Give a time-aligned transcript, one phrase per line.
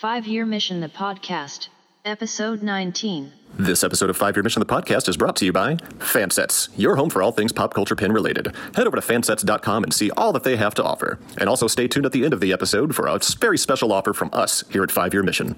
[0.00, 1.68] Five Year Mission, the podcast,
[2.04, 3.32] episode 19.
[3.54, 6.96] This episode of Five Year Mission, the podcast, is brought to you by Fansets, your
[6.96, 8.54] home for all things pop culture pin related.
[8.74, 11.18] Head over to fansets.com and see all that they have to offer.
[11.38, 14.12] And also stay tuned at the end of the episode for a very special offer
[14.12, 15.56] from us here at Five Year Mission.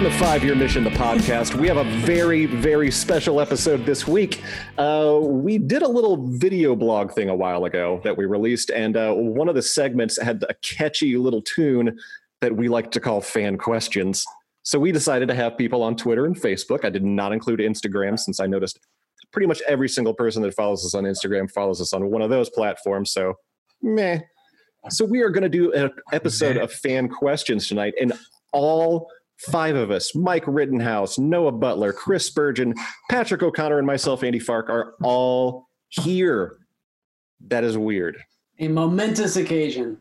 [0.00, 1.54] Welcome to Five Year Mission, the podcast.
[1.54, 4.42] We have a very, very special episode this week.
[4.78, 8.96] Uh, we did a little video blog thing a while ago that we released, and
[8.96, 11.98] uh, one of the segments had a catchy little tune
[12.40, 14.24] that we like to call fan questions.
[14.62, 16.82] So we decided to have people on Twitter and Facebook.
[16.86, 18.78] I did not include Instagram since I noticed
[19.34, 22.30] pretty much every single person that follows us on Instagram follows us on one of
[22.30, 23.12] those platforms.
[23.12, 23.34] So,
[23.82, 24.20] meh.
[24.88, 28.14] So we are going to do an episode of fan questions tonight, and
[28.54, 29.10] all
[29.46, 32.74] five of us Mike Rittenhouse, Noah Butler, Chris Spurgeon,
[33.10, 36.58] Patrick O'Connor, and myself, Andy Fark, are all here.
[37.48, 38.18] That is weird.
[38.58, 39.98] A momentous occasion.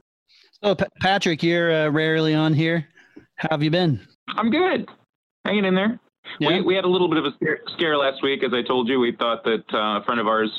[0.61, 2.87] Oh, Pa- Patrick, you're uh, rarely on here.
[3.35, 4.05] How have you been?
[4.27, 4.89] I'm good.
[5.45, 5.99] Hanging in there.
[6.39, 6.49] Yeah.
[6.49, 8.89] We, we had a little bit of a scare, scare last week, as I told
[8.89, 8.99] you.
[8.99, 10.51] We thought that uh, a friend of ours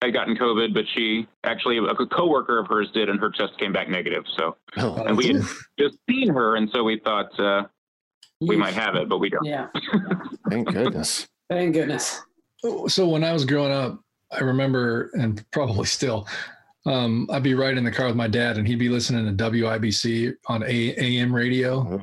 [0.00, 3.72] had gotten COVID, but she actually, a coworker of hers did, and her test came
[3.72, 4.22] back negative.
[4.36, 5.42] So, Oh, and we had
[5.78, 7.64] just seen her, and so we thought uh,
[8.40, 9.44] we might have it, but we don't.
[9.44, 9.68] Yeah.
[10.50, 11.26] thank goodness.
[11.50, 12.20] Thank goodness.
[12.88, 14.00] so when I was growing up,
[14.30, 16.28] I remember, and probably still,
[16.86, 19.44] um, I'd be riding in the car with my dad, and he'd be listening to
[19.50, 22.02] WIBC on A- AM radio,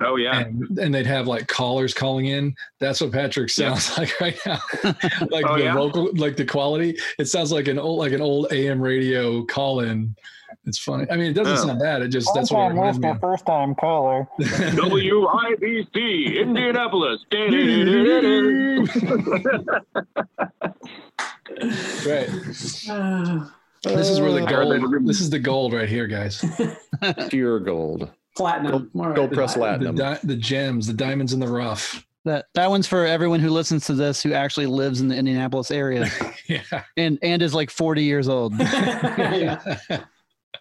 [0.00, 0.40] Oh yeah.
[0.40, 2.54] and, and they'd have like callers calling in.
[2.80, 4.60] That's what Patrick sounds like right now,
[5.30, 5.74] like Oh, the yeah?
[5.74, 6.96] vocal, like the quality.
[7.18, 10.14] It sounds like an old, like an old AM radio call in.
[10.66, 11.06] It's funny.
[11.10, 11.66] I mean, it doesn't Oh.
[11.66, 12.00] sound bad.
[12.02, 13.08] It just that's what it reminds me.
[13.10, 13.20] of.
[13.20, 14.26] first time caller.
[14.40, 17.20] WIBC, Indianapolis.
[22.06, 22.28] right.
[22.88, 23.46] Uh,
[23.82, 25.06] This is where the I heard that- gold.
[25.06, 26.42] This is the gold right here, guys.
[27.28, 28.10] Pure gold.
[28.36, 28.72] platinum.
[28.72, 29.16] Gold- All right.
[29.16, 29.96] gold press The, Platinum.
[29.96, 32.06] di- the gems, the diamonds in the rough.
[32.24, 35.70] That that one's for everyone who listens to this who actually lives in the Indianapolis
[35.70, 36.08] area
[36.48, 36.62] Yeah.
[36.96, 38.58] and and is like 40 years old.
[38.58, 39.76] Yeah.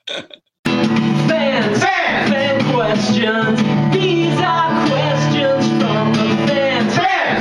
[0.07, 3.61] Fans, fan questions.
[3.93, 6.93] These are questions from the fans.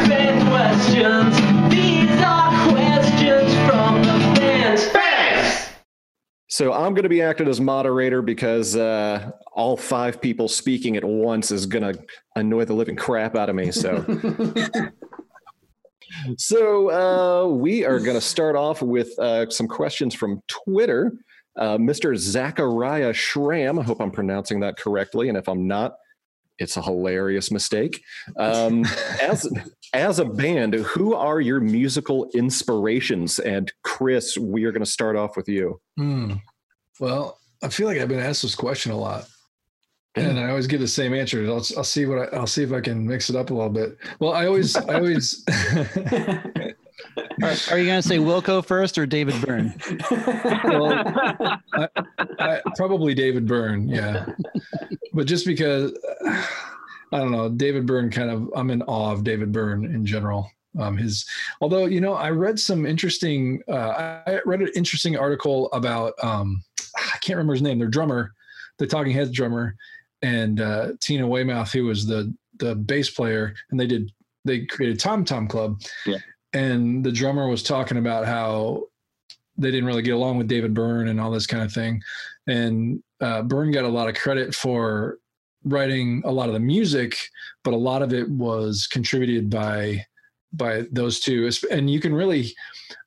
[0.06, 1.34] Fan questions.
[1.75, 4.87] These are questions from the fans.
[4.87, 5.71] Fans.
[6.49, 11.05] So I'm going to be acting as moderator because uh, all five people speaking at
[11.05, 12.01] once is going to
[12.37, 13.72] annoy the living crap out of me.
[13.72, 14.06] So,
[16.39, 21.12] so uh, we are going to start off with uh, some questions from Twitter.
[21.57, 22.17] Uh, Mr.
[22.17, 23.79] Zachariah Schramm.
[23.79, 25.97] I hope I'm pronouncing that correctly, and if I'm not,
[26.59, 28.03] it's a hilarious mistake.
[28.37, 28.85] Um,
[29.21, 29.51] as
[29.93, 33.39] as a band, who are your musical inspirations?
[33.39, 35.81] And Chris, we are going to start off with you.
[35.99, 36.35] Hmm.
[37.01, 39.27] Well, I feel like I've been asked this question a lot,
[40.15, 41.45] and I always give the same answer.
[41.47, 43.71] I'll, I'll see what I, I'll see if I can mix it up a little
[43.71, 43.99] bit.
[44.21, 45.45] Well, I always, I always.
[47.42, 49.75] Are, are you going to say Wilco first or David Byrne?
[50.64, 51.04] well,
[51.72, 51.88] I,
[52.38, 54.26] I, probably David Byrne, yeah.
[55.12, 55.92] But just because
[57.12, 60.50] I don't know, David Byrne kind of I'm in awe of David Byrne in general.
[60.78, 61.26] Um, his
[61.60, 66.62] although you know I read some interesting uh, I read an interesting article about um,
[66.97, 68.32] I can't remember his name, their drummer,
[68.78, 69.76] the Talking Heads drummer,
[70.22, 74.12] and uh, Tina Weymouth, who was the the bass player, and they did
[74.44, 76.19] they created Tom Tom Club, Yeah.
[76.53, 78.85] And the drummer was talking about how
[79.57, 82.03] they didn't really get along with David Byrne and all this kind of thing.
[82.47, 85.19] And uh, Byrne got a lot of credit for
[85.65, 87.17] writing a lot of the music,
[87.63, 90.04] but a lot of it was contributed by
[90.54, 91.51] by those two.
[91.71, 92.55] And you can really,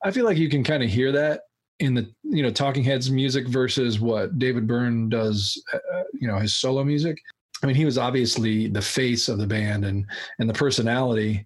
[0.03, 1.41] I feel like you can kind of hear that
[1.79, 6.37] in the you know Talking Heads music versus what David Byrne does, uh, you know,
[6.37, 7.17] his solo music.
[7.61, 10.05] I mean, he was obviously the face of the band and
[10.39, 11.45] and the personality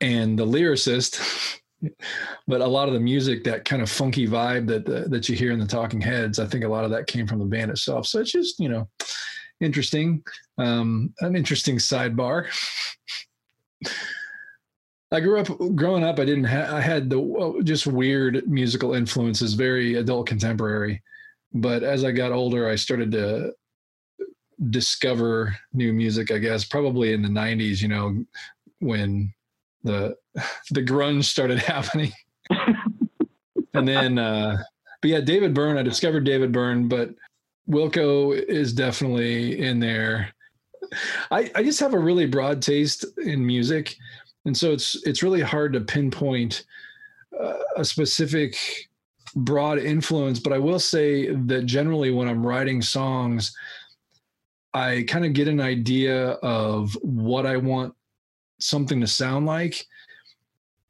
[0.00, 1.58] and the lyricist.
[2.48, 5.36] but a lot of the music, that kind of funky vibe that the, that you
[5.36, 7.70] hear in the Talking Heads, I think a lot of that came from the band
[7.70, 8.06] itself.
[8.06, 8.88] So it's just you know
[9.60, 10.22] interesting,
[10.58, 12.46] um, an interesting sidebar.
[15.10, 16.18] I grew up growing up.
[16.18, 16.44] I didn't.
[16.44, 21.02] Ha- I had the uh, just weird musical influences, very adult contemporary.
[21.54, 23.52] But as I got older, I started to
[24.68, 26.30] discover new music.
[26.30, 27.80] I guess probably in the '90s.
[27.80, 28.24] You know,
[28.80, 29.32] when
[29.84, 30.16] the
[30.70, 32.12] the grunge started happening,
[33.74, 34.18] and then.
[34.18, 34.62] uh
[35.00, 35.78] But yeah, David Byrne.
[35.78, 37.10] I discovered David Byrne, but
[37.70, 40.32] Wilco is definitely in there.
[41.30, 43.94] I, I just have a really broad taste in music,
[44.44, 46.64] and so it's it's really hard to pinpoint
[47.38, 48.56] uh, a specific
[49.36, 50.40] broad influence.
[50.40, 53.54] But I will say that generally, when I'm writing songs,
[54.74, 57.94] I kind of get an idea of what I want
[58.58, 59.86] something to sound like,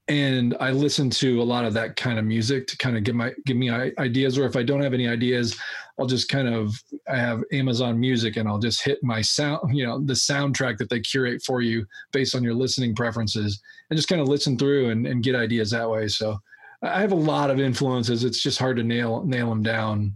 [0.08, 3.14] and I listen to a lot of that kind of music to kind of give
[3.14, 4.38] my give me ideas.
[4.38, 5.58] Or if I don't have any ideas,
[5.98, 9.86] I'll just kind of I have Amazon Music and I'll just hit my sound, you
[9.86, 13.60] know, the soundtrack that they curate for you based on your listening preferences,
[13.90, 16.08] and just kind of listen through and, and get ideas that way.
[16.08, 16.38] So
[16.82, 18.24] I have a lot of influences.
[18.24, 20.14] It's just hard to nail nail them down.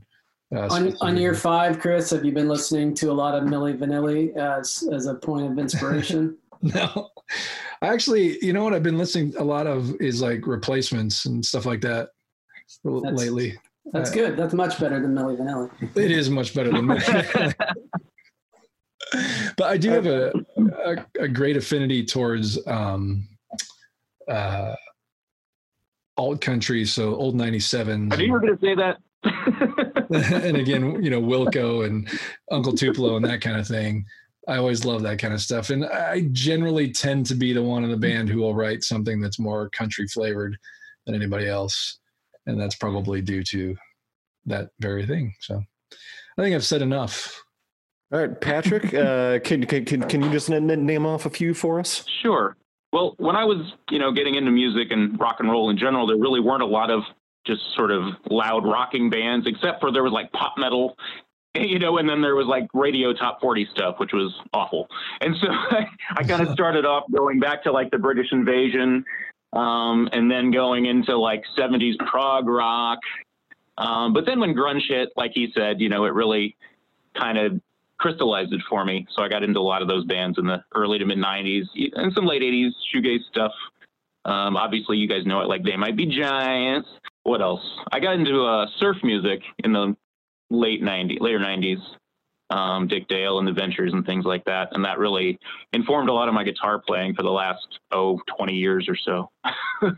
[0.55, 3.77] Uh, On, on year five, Chris, have you been listening to a lot of Milli
[3.77, 6.39] Vanilli as as a point of inspiration?
[6.63, 7.11] No,
[7.81, 11.45] I actually, you know what I've been listening a lot of is like replacements and
[11.45, 12.11] stuff like that
[12.85, 13.59] That's- lately.
[13.93, 14.37] That's Uh, good.
[14.37, 15.97] That's much better than Milli Vanilli.
[15.97, 17.57] It is much better than that.
[19.57, 20.33] but I do have a,
[20.87, 23.27] a, a great affinity towards um,
[24.29, 24.77] uh,
[26.17, 28.13] alt country, so old 97s.
[28.13, 28.99] I knew you were going to say that.
[30.45, 32.09] and again, you know, Wilco and
[32.53, 34.05] Uncle Tupelo and that kind of thing.
[34.49, 35.71] I always love that kind of stuff.
[35.71, 39.21] And I generally tend to be the one in the band who will write something
[39.21, 40.57] that's more country flavored
[41.07, 41.99] than anybody else.
[42.47, 43.77] And that's probably due to
[44.47, 45.33] that very thing.
[45.41, 45.63] So
[46.39, 47.41] I think I've said enough.
[48.13, 51.31] All right, Patrick, uh, can, can can can you just n- n- name off a
[51.31, 52.05] few for us?
[52.21, 52.57] Sure.
[52.93, 56.07] Well, when I was, you know, getting into music and rock and roll in general,
[56.07, 57.03] there really weren't a lot of
[57.47, 60.95] just sort of loud rocking bands, except for there was like pop metal,
[61.61, 64.89] you know, and then there was like radio top 40 stuff, which was awful.
[65.21, 65.49] And so
[66.17, 69.05] I kind of started off going back to like the British invasion,
[69.53, 72.99] um, and then going into like 70s prog rock.
[73.79, 76.57] Um, but then when grunge hit, like he said, you know, it really
[77.19, 77.61] kind of
[77.99, 79.07] crystallized it for me.
[79.15, 81.65] So I got into a lot of those bands in the early to mid 90s
[81.95, 83.53] and some late 80s shoegaze stuff.
[84.25, 86.89] Um, obviously, you guys know it like They Might Be Giants.
[87.25, 87.63] What else?
[87.93, 89.97] I got into uh, surf music in the
[90.53, 91.81] late 90s, later 90s.
[92.51, 94.69] Um, Dick Dale and the Ventures and things like that.
[94.73, 95.39] And that really
[95.73, 99.31] informed a lot of my guitar playing for the last, oh, 20 years or so.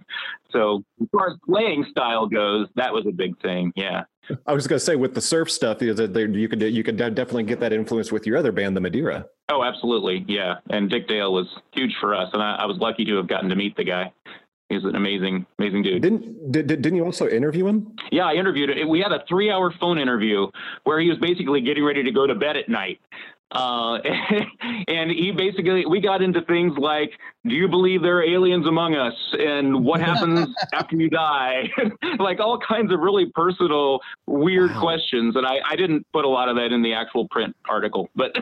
[0.53, 3.73] so as far as playing style goes, that was a big thing.
[3.75, 4.05] Yeah.
[4.47, 6.85] I was going to say with the surf stuff, is that there- you could you
[6.85, 9.27] could definitely get that influence with your other band, the Madeira.
[9.49, 10.25] Oh, absolutely.
[10.29, 10.59] Yeah.
[10.71, 12.31] And Dick Dale was huge for us.
[12.33, 14.13] And I, I was lucky to have gotten to meet the guy.
[14.71, 16.03] He's an amazing, amazing dude.
[16.03, 17.95] Didn't did, did- didn't you also interview him?
[18.11, 18.89] Yeah, I interviewed it.
[18.89, 20.47] We had a three hour phone interview
[20.85, 22.99] where he was basically getting ready to go to bed at night.
[23.53, 23.99] Uh,
[24.89, 27.13] and he basically, we got into things like,
[27.47, 29.13] do you believe there are aliens among us?
[29.39, 31.71] And what happens after you die?
[32.19, 34.81] like all kinds of really personal, weird Wow.
[34.81, 35.37] questions.
[35.37, 38.33] And I, I didn't put a lot of that in the actual print article, but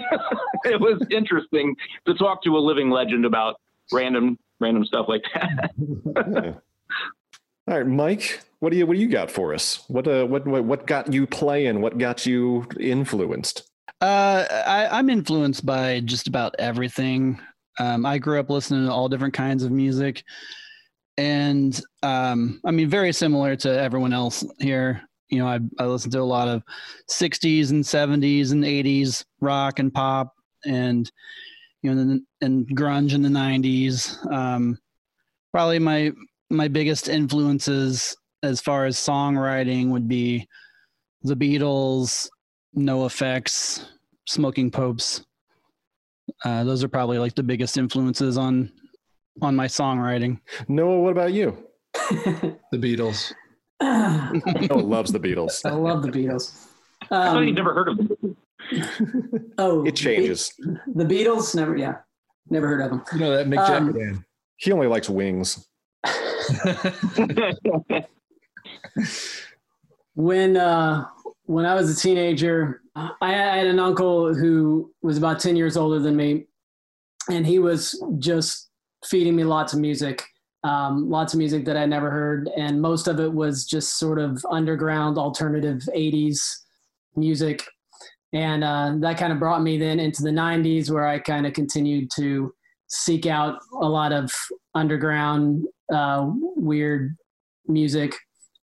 [0.65, 1.77] it was interesting
[2.07, 3.57] to talk to a living legend about
[3.93, 5.71] random, random stuff like that.
[7.67, 7.73] Yeah.
[7.73, 9.85] All right, Mike, what do you what do you got for us?
[9.89, 11.81] What uh what what, what got you playing?
[11.81, 13.71] What got you influenced?
[14.01, 17.41] Uh, I, I'm influenced by just about everything.
[17.79, 20.25] Um, I grew up listening to all different kinds of music,
[21.17, 25.03] and um, I mean, very similar to everyone else here.
[25.29, 26.65] You know, I I listen to a lot of
[27.11, 31.11] '60s and '70s and '80s rock and pop, and
[31.83, 34.17] you know, and, and grunge in the '90s.
[34.33, 34.79] Um,
[35.53, 36.13] probably my
[36.51, 40.47] my biggest influences as far as songwriting would be
[41.23, 42.29] the Beatles,
[42.77, 43.85] NOFX,
[44.27, 45.25] smoking popes.
[46.45, 48.71] Uh, those are probably like the biggest influences on
[49.41, 50.39] on my songwriting.
[50.69, 51.57] Noah, what about you?
[52.73, 53.33] The Beatles.
[53.81, 55.61] I Noah loves the Beatles.
[55.65, 56.67] I love the Beatles.
[57.11, 58.37] I thought you'd Um, never heard of them.
[59.59, 60.53] Oh, It changes.
[60.95, 61.97] The Beatles, never, yeah,
[62.49, 63.03] never heard of them.
[63.13, 64.25] You know that Mick Um, Jagger.
[64.57, 65.67] He only likes wings.
[70.15, 71.07] when uh,
[71.45, 75.77] when I was a teenager, I, I had an uncle who was about ten years
[75.77, 76.47] older than me,
[77.31, 78.71] and he was just
[79.05, 80.23] feeding me lots of music,
[80.65, 84.19] um, lots of music that I never heard, and most of it was just sort
[84.19, 86.41] of underground alternative '80s
[87.17, 87.65] music,
[88.33, 91.53] and uh, that kind of brought me then into the '90s, where I kind of
[91.53, 92.53] continued to
[92.89, 94.33] seek out a lot of
[94.75, 97.17] underground uh, weird
[97.67, 98.15] music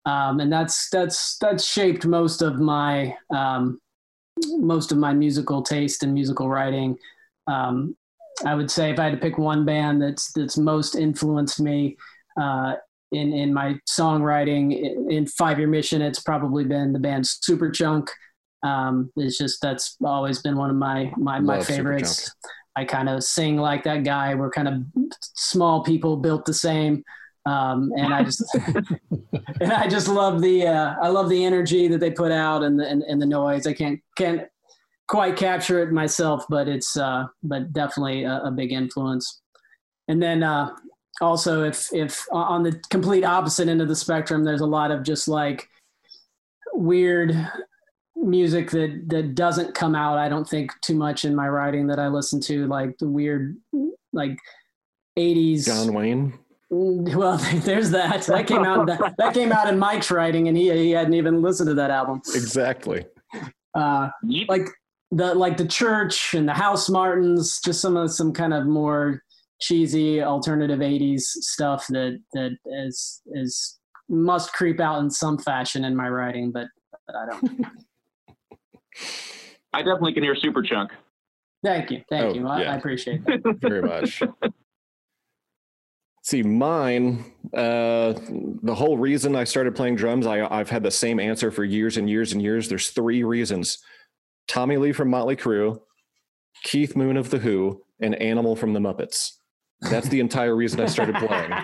[0.05, 3.79] um, and that's that's that's shaped most of my um,
[4.57, 6.97] most of my musical taste and musical writing.
[7.47, 7.95] Um,
[8.45, 11.97] I would say if I had to pick one band that's that's most influenced me
[12.41, 12.75] uh,
[13.11, 18.07] in in my songwriting in, Five Year Mission, it's probably been the band Superchunk.
[18.63, 21.75] Um, it's just that's always been one of my my my Love Superchunk.
[21.75, 22.35] favorites.
[22.75, 24.35] I kind of sing like that guy.
[24.35, 24.83] We're kind of
[25.21, 27.03] small people built the same.
[27.45, 28.43] Um, and I just
[29.61, 32.79] and I just love the uh, I love the energy that they put out and
[32.79, 33.65] the and, and the noise.
[33.65, 34.43] I can't can't
[35.07, 39.41] quite capture it myself, but it's uh, but definitely a, a big influence.
[40.07, 40.75] And then uh,
[41.21, 45.03] also, if if on the complete opposite end of the spectrum, there's a lot of
[45.03, 45.67] just like
[46.73, 47.31] weird
[48.21, 50.17] music that that doesn't come out.
[50.17, 53.57] I don't think too much in my writing that I listen to, like the weird
[54.13, 54.37] like
[55.17, 56.37] 80s John Wayne.
[56.71, 58.23] Mm, Well, there's that.
[58.23, 58.87] That came out.
[58.87, 61.91] That, that came out in Mike's writing, and he he hadn't even listened to that
[61.91, 62.21] album.
[62.33, 63.05] Exactly.
[63.75, 64.47] Uh, Yeet.
[64.47, 64.67] like
[65.11, 69.23] the like the church and the Housemartins, just some of some kind of more
[69.61, 75.95] cheesy alternative '80s stuff that that is is must creep out in some fashion in
[75.95, 76.67] my writing, but,
[77.07, 77.65] but I don't.
[79.73, 80.89] I definitely can hear Superchunk.
[81.63, 82.47] Thank you, thank Oh, you.
[82.47, 82.73] I, yeah.
[82.73, 83.57] I appreciate that.
[83.61, 84.23] very much.
[86.21, 88.13] See, mine, uh,
[88.61, 91.97] the whole reason I started playing drums, I, I've had the same answer for years
[91.97, 92.69] and years and years.
[92.69, 93.79] There's three reasons
[94.47, 95.79] Tommy Lee from Motley Crue,
[96.63, 99.31] Keith Moon of The Who, and Animal from the Muppets.
[99.81, 101.51] That's the entire reason I started playing.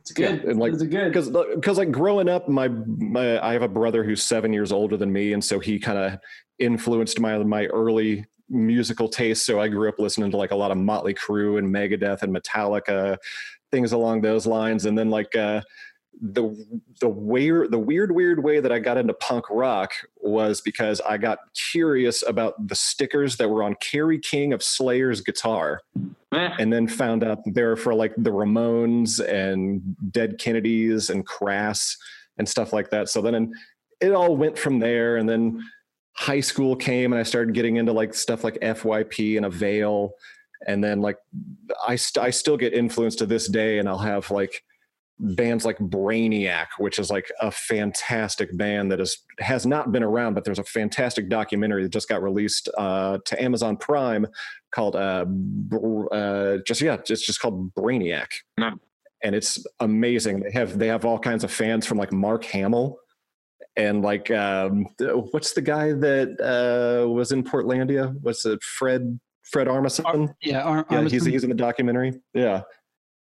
[0.00, 0.42] It's good.
[0.44, 1.12] Yeah, and like- it's good.
[1.12, 4.96] because because like growing up my, my i have a brother who's seven years older
[4.96, 6.20] than me and so he kind of
[6.58, 10.70] influenced my my early musical taste so i grew up listening to like a lot
[10.70, 13.16] of motley crue and megadeth and metallica
[13.72, 15.60] things along those lines and then like uh
[16.20, 16.44] the
[17.00, 21.16] the weird the weird weird way that i got into punk rock was because i
[21.16, 21.38] got
[21.72, 25.82] curious about the stickers that were on kerry king of slayer's guitar
[26.36, 31.08] Eh, and then found out that they were for like the Ramones and Dead Kennedys
[31.08, 31.96] and Crass
[32.36, 33.08] and stuff like that.
[33.08, 33.52] So then
[34.00, 35.16] it all went from there.
[35.16, 35.62] And then
[36.16, 40.12] high school came and I started getting into like stuff like FYP and Avail.
[40.66, 41.18] And then like
[41.86, 44.64] I, st- I still get influenced to this day and I'll have like
[45.18, 50.34] bands like Brainiac, which is like a fantastic band that is has not been around,
[50.34, 54.26] but there's a fantastic documentary that just got released uh, to Amazon Prime
[54.72, 58.72] called uh, Br- uh, just yeah, it's just called Brainiac, No.
[59.22, 60.40] and it's amazing.
[60.40, 62.98] They have they have all kinds of fans from like Mark Hamill.
[63.76, 64.86] And like, um,
[65.32, 68.16] what's the guy that uh, was in Portlandia?
[68.22, 68.62] What's it?
[68.62, 70.34] Fred Fred Armisen?
[70.42, 71.30] Yeah, Ar- yeah, he's Armisen.
[71.32, 72.14] he's in the documentary.
[72.32, 72.62] Yeah,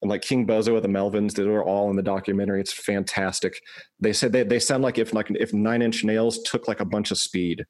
[0.01, 2.59] and like King Buzzo of the Melvins, they were all in the documentary.
[2.61, 3.59] It's fantastic.
[3.99, 6.85] They said they they sound like if like if Nine Inch Nails took like a
[6.85, 7.65] bunch of speed.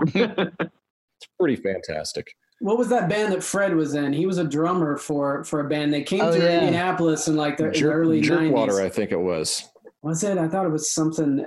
[0.14, 2.28] it's pretty fantastic.
[2.60, 4.12] What was that band that Fred was in?
[4.12, 5.92] He was a drummer for for a band.
[5.92, 6.60] They came Oh, to yeah.
[6.60, 8.78] Indianapolis in like the, in the early Jerkwater, nineties.
[8.78, 9.68] I think it was.
[10.02, 10.38] Was it?
[10.38, 11.44] I thought it was something.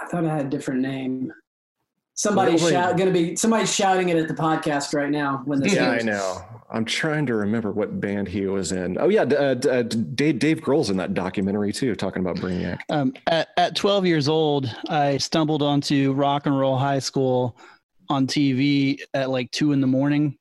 [0.00, 1.32] I thought I had a different name.
[2.14, 5.74] Somebody's Well, shout, gonna be somebody's shouting it at the podcast right now when this
[5.74, 6.42] Yeah, I know.
[6.70, 8.96] I'm trying to remember what band he was in.
[8.98, 12.80] Oh yeah, uh, uh, Dave Dave Grohl's in that documentary too, talking about Brainiac.
[12.88, 17.54] Um, at, at 12 years old, I stumbled onto Rock and Roll High School
[18.08, 20.38] on TV at like two in the morning.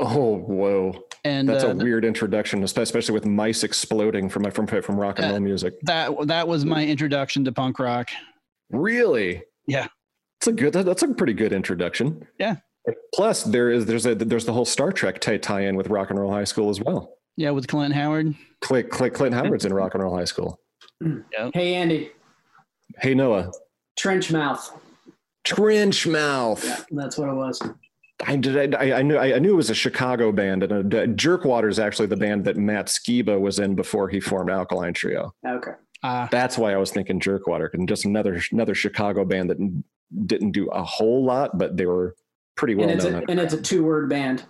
[0.00, 4.96] Oh whoa, And that's uh, a weird introduction, especially with mice exploding from from from
[4.96, 5.74] rock and Uh, roll music.
[5.82, 8.08] that that was my introduction to punk rock.
[8.70, 9.42] Really?
[9.66, 9.86] Yeah.
[10.40, 10.72] It's a good.
[10.72, 12.26] That's a pretty good introduction.
[12.38, 12.56] Yeah.
[13.14, 16.10] Plus, there is there's a there's the whole Star Trek tie tie in with Rock
[16.10, 17.14] and Roll High School as well.
[17.36, 18.34] Yeah, with Clint Howard.
[18.60, 20.58] Clint Clint, Clint Howard's in Rock and Roll High School.
[21.54, 22.10] Hey Andy,
[22.98, 23.52] Hey Noah,
[23.98, 24.70] Trenchmouth.
[25.44, 26.64] Trench Mouth.
[26.64, 27.60] Yeah, that's what it was.
[28.26, 28.74] I did.
[28.74, 29.18] I, I knew.
[29.18, 32.56] I knew it was a Chicago band, and uh Jerkwater is actually the band that
[32.56, 35.32] Matt Skiba was in before he formed Alkaline Trio.
[35.46, 35.72] Okay.
[36.02, 39.58] Uh, That's why I was thinking Jerkwater, and just another another Chicago band that
[40.26, 42.14] didn't do a whole lot, but they were
[42.56, 43.22] pretty well and it's known.
[43.22, 44.44] a, and it's a two word band.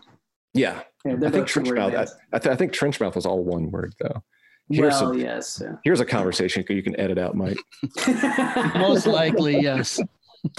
[0.54, 1.94] yeah, Yeah, I think Trenchmouth.
[1.96, 2.06] I.
[2.36, 4.22] I, th- I think Trenchmouth was all one word though.
[4.70, 5.62] Here's well, some- yes.
[5.64, 5.76] yeah.
[5.84, 7.56] Here's a conversation you can edit out, Mike.
[8.76, 9.98] most likely, yes.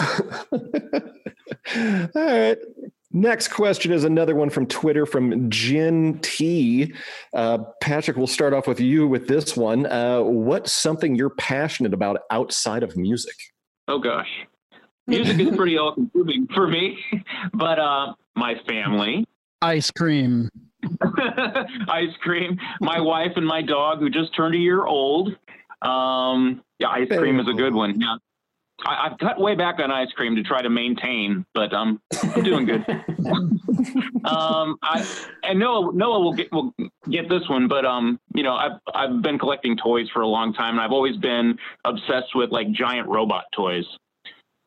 [0.00, 0.58] All
[2.14, 2.58] right.
[3.12, 6.94] Next question is another one from Twitter from Jin T.
[7.34, 9.86] Uh, Patrick, we'll start off with you with this one.
[9.86, 13.34] Uh, what's something you're passionate about outside of music?
[13.88, 14.28] Oh gosh,
[15.08, 16.98] music is pretty all consuming for me,
[17.52, 19.26] but uh, my family,
[19.62, 20.48] Ice cream.
[21.88, 25.36] ice cream, my wife and my dog who just turned a year old.
[25.82, 28.00] Um, yeah, ice cream is a good one.
[28.00, 28.16] Yeah.
[28.86, 32.42] I, I've cut way back on ice cream to try to maintain, but um, I'm
[32.42, 32.84] doing good.
[34.24, 35.06] um, I
[35.42, 36.74] and Noah Noah will get will
[37.10, 40.52] get this one, but um, you know, I've I've been collecting toys for a long
[40.52, 43.84] time, and I've always been obsessed with like giant robot toys.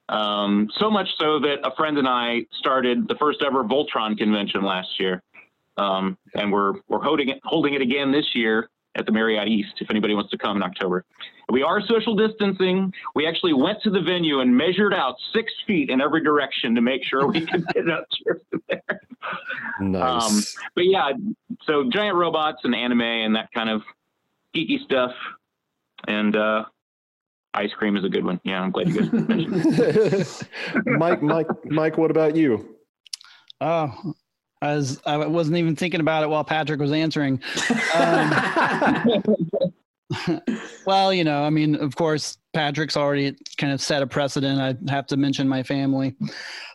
[0.10, 4.64] Um, so much so that a friend and I started the first ever Voltron convention
[4.64, 5.22] last year,
[5.78, 9.74] um, and we're we're holding it holding it again this year at the Marriott East.
[9.80, 11.06] If anybody wants to come in October,
[11.50, 12.94] we are social distancing.
[13.16, 16.82] We actually went to the venue and measured out six feet in every direction to
[16.82, 19.02] make sure we could get up to there.
[19.80, 20.58] Nice.
[20.60, 21.12] Um, but yeah,
[21.66, 23.82] so giant robots and anime and that kind of
[24.56, 25.12] geeky stuff,
[26.08, 26.66] and uh,
[27.54, 28.40] ice cream is a good one.
[28.44, 30.48] Yeah, I'm glad you guys mentioned.
[30.86, 32.78] Mike, Mike, Mike, what about you?
[33.62, 34.14] Oh,
[34.64, 37.42] I was I wasn't even thinking about it while Patrick was answering.
[37.94, 39.24] Um,
[40.86, 44.62] well, you know, I mean, of course, Patrick's already kind of set a precedent.
[44.62, 46.16] I have to mention my family,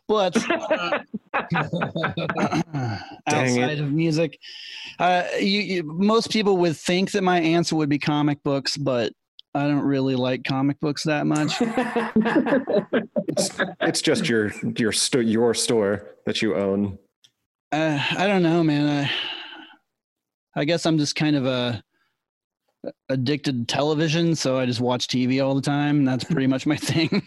[0.07, 0.99] but uh,
[3.27, 4.39] outside of music,
[4.99, 9.15] uh, you, you, most people would think that my answer would be comic books, but
[9.55, 11.55] I don't really like comic books that much.
[13.31, 13.51] It's,
[13.83, 16.99] it's just your your sto- your store that you own.
[17.71, 19.05] Uh, I don't know, man.
[20.55, 21.83] I, I guess I'm just kind of a
[23.09, 26.05] addicted to television, so I just watch TV all the time.
[26.05, 27.23] That's pretty much my thing.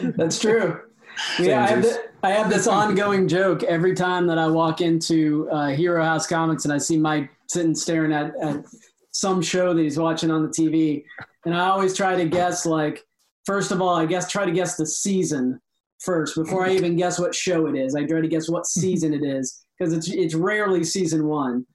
[0.16, 0.80] That's true.
[1.38, 1.92] Yeah, I have, Samesies.
[1.92, 6.26] thi- I have this ongoing joke every time that I walk into uh, Hero House
[6.26, 8.64] Comics and I see Mike sitting staring at, at
[9.10, 11.04] some show that he's watching on the TV.
[11.44, 13.04] And I always try to guess, like,
[13.44, 15.60] first of all, I guess try to guess the season
[16.04, 17.94] first before I even guess what show it is.
[17.94, 21.66] I try to guess what season it is because it's, it's rarely season one.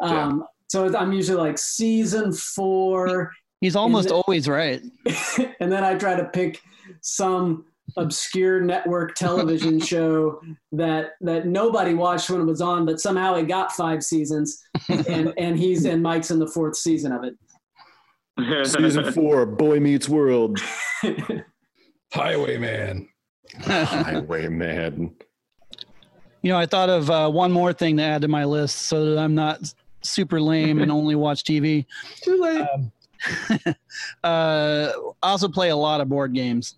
[0.00, 3.30] Um, So I'm usually like season four,
[3.60, 4.82] He's almost it- always right.
[5.60, 6.60] and then I try to pick
[7.02, 7.64] some
[7.96, 10.40] obscure network television show
[10.72, 14.60] that that nobody watched when it was on, but somehow it got five seasons,
[15.08, 17.34] and and he's and Mike's in the fourth season of it.
[18.68, 20.58] Season four, Boy Meets World.
[22.12, 23.08] Highwayman.
[23.60, 25.14] Highwayman.
[26.42, 29.04] You know, I thought of uh, one more thing to add to my list so
[29.14, 29.60] that I'm not
[30.02, 31.86] super lame and only watch TV.
[32.22, 32.66] Too late.
[34.22, 36.76] Uh, also play a lot of board games.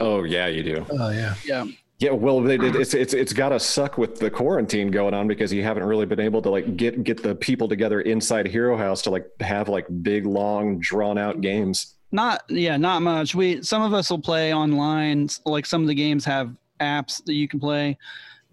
[0.00, 0.86] Oh yeah, you do.
[0.90, 1.34] Oh yeah.
[1.44, 1.66] Yeah.
[1.98, 5.28] Yeah, well, it, it- it's it's it's got to suck with the quarantine going on
[5.28, 8.76] because you haven't really been able to like get get the people together inside Hero
[8.78, 11.96] House to like have like big, long, drawn out games.
[12.12, 13.34] Not yeah, not much.
[13.34, 15.28] We some of us will play online.
[15.44, 17.96] Like some of the games have apps that you can play.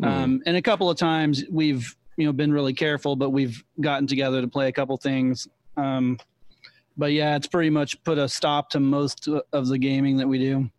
[0.03, 4.05] Um, and a couple of times we've you know been really careful, but we've gotten
[4.05, 5.47] together to play a couple things.
[5.75, 6.19] Um,
[6.97, 10.37] but yeah, it's pretty much put a stop to most of the gaming that we
[10.39, 10.69] do.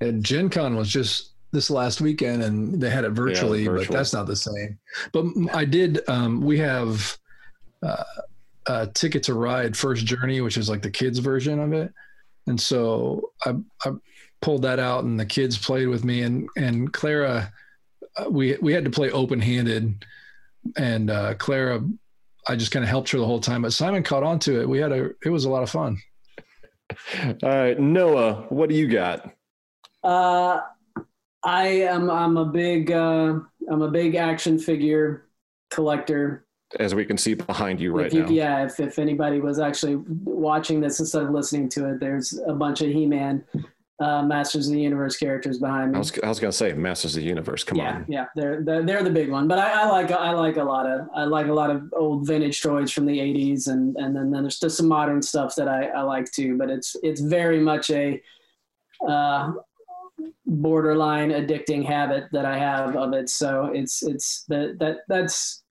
[0.00, 3.96] And Gen Con was just this last weekend and they had it virtually, but virtual.
[3.96, 4.78] that's not the same.
[5.12, 7.18] But I did, um, we have
[7.82, 8.02] uh,
[8.66, 11.92] uh, Ticket to Ride First Journey, which is like the kids version of it.
[12.46, 13.92] And so I, I
[14.40, 17.52] pulled that out and the kids played with me and, and Clara,
[18.16, 20.04] uh, we, we had to play open handed
[20.76, 21.82] and uh, Clara,
[22.48, 24.68] I just kind of helped her the whole time, but Simon caught on to it.
[24.68, 25.98] We had a, it was a lot of fun.
[27.22, 29.30] All right, Noah, what do you got?
[30.02, 30.60] Uh,
[31.44, 33.38] I am I'm a big uh,
[33.70, 35.28] I'm a big action figure
[35.70, 36.41] collector.
[36.80, 38.30] As we can see behind you right if you, now.
[38.30, 42.54] Yeah, if, if anybody was actually watching this instead of listening to it, there's a
[42.54, 43.44] bunch of He-Man,
[44.00, 45.96] uh, Masters of the Universe characters behind me.
[45.96, 47.62] I was I was gonna say Masters of the Universe.
[47.62, 48.06] Come yeah, on.
[48.08, 49.46] yeah, they're, they're they're the big one.
[49.46, 52.26] But I, I like I like a lot of I like a lot of old
[52.26, 55.68] vintage toys from the '80s, and and then, then there's just some modern stuff that
[55.68, 56.56] I, I like too.
[56.58, 58.20] But it's it's very much a
[59.06, 59.52] uh,
[60.46, 63.28] borderline addicting habit that I have of it.
[63.28, 65.62] So it's it's that that that's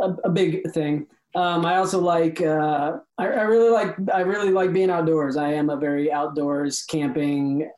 [0.00, 1.06] a, a big thing.
[1.34, 5.36] Um, I also like uh, I, I really like I really like being outdoors.
[5.36, 7.70] I am a very outdoors camping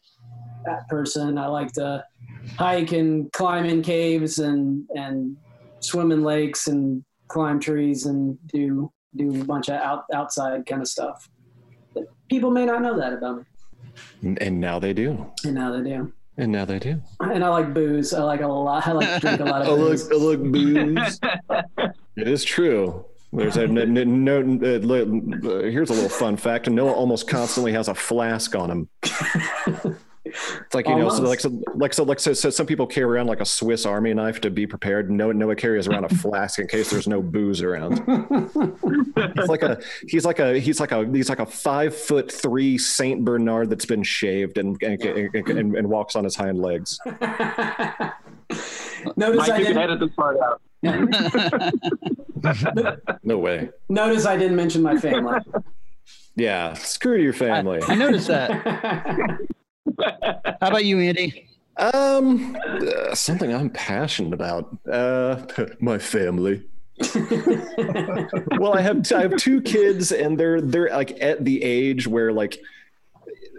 [0.88, 1.38] person.
[1.38, 2.04] I like to
[2.57, 5.37] hike and climb in caves and and
[5.81, 10.83] swim in lakes and climb trees and do do a bunch of out, outside kind
[10.83, 11.28] of stuff.
[11.94, 13.38] But people may not know that about
[14.22, 15.26] me, And now they do.
[15.44, 16.12] and now they do.
[16.37, 17.00] And now they do.
[17.20, 18.14] And I like booze.
[18.14, 18.87] I like a lot.
[18.87, 20.09] I like to drink a lot of Oh look, booze.
[20.12, 21.20] oh, look, booze.
[22.18, 23.04] it is true.
[23.33, 23.85] There's a no.
[23.85, 26.68] no, no uh, uh, here's a little fun fact.
[26.68, 28.88] Noah almost constantly has a flask on him.
[30.24, 33.04] It's like you know, so like so, like so like so, so some people carry
[33.04, 35.11] around like a Swiss Army knife to be prepared.
[35.11, 38.02] Noah Noah carries around a flask in case there's no booze around.
[39.16, 42.78] It's like a he's like a he's like a he's like a five foot three
[42.78, 46.98] Saint Bernard that's been shaved and and, and, and walks on his hind legs.
[49.16, 49.78] Notice Mike, I didn't.
[49.78, 50.61] edit this part out.
[53.22, 53.70] No way.
[53.88, 55.40] Notice I didn't mention my family.
[56.36, 57.80] Yeah, screw your family.
[57.88, 58.62] I noticed that.
[60.60, 61.48] How about you, Andy?
[61.76, 64.76] Um, uh, something I'm passionate about.
[64.90, 65.44] Uh,
[65.80, 66.64] my family.
[68.58, 72.32] well, I have I have two kids, and they're they're like at the age where
[72.32, 72.60] like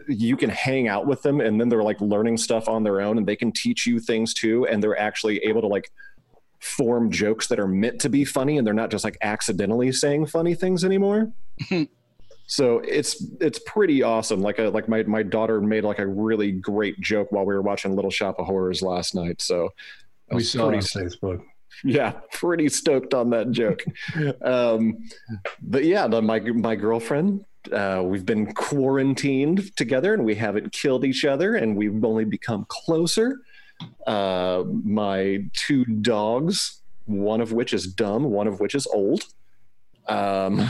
[0.07, 3.17] you can hang out with them, and then they're like learning stuff on their own,
[3.17, 5.89] and they can teach you things too, and they're actually able to like
[6.59, 10.27] form jokes that are meant to be funny, and they're not just like accidentally saying
[10.27, 11.31] funny things anymore.
[12.47, 14.41] so it's it's pretty awesome.
[14.41, 17.61] Like a like my my daughter made like a really great joke while we were
[17.61, 19.41] watching Little Shop of Horrors last night.
[19.41, 19.69] So
[20.31, 21.43] We was saw it on Facebook.
[21.83, 23.83] yeah pretty stoked on that joke
[24.41, 24.97] um
[25.61, 31.05] but yeah the, my my girlfriend uh we've been quarantined together and we haven't killed
[31.05, 33.37] each other and we've only become closer
[34.07, 39.23] uh my two dogs one of which is dumb one of which is old
[40.07, 40.69] um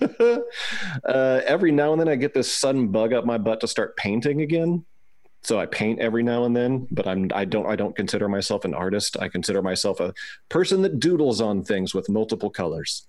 [0.20, 3.96] uh every now and then i get this sudden bug up my butt to start
[3.96, 4.84] painting again
[5.42, 8.64] so I paint every now and then, but I'm I don't I don't consider myself
[8.64, 9.16] an artist.
[9.20, 10.12] I consider myself a
[10.48, 13.06] person that doodles on things with multiple colors.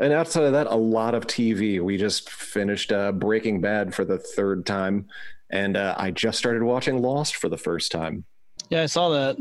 [0.00, 1.80] And outside of that, a lot of TV.
[1.80, 5.08] We just finished uh, Breaking Bad for the third time,
[5.50, 8.24] and uh, I just started watching Lost for the first time.
[8.70, 9.36] Yeah, I saw that.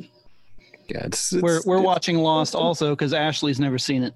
[0.89, 4.13] Yeah, it's, We're we're it's- watching Lost also because Ashley's never seen it.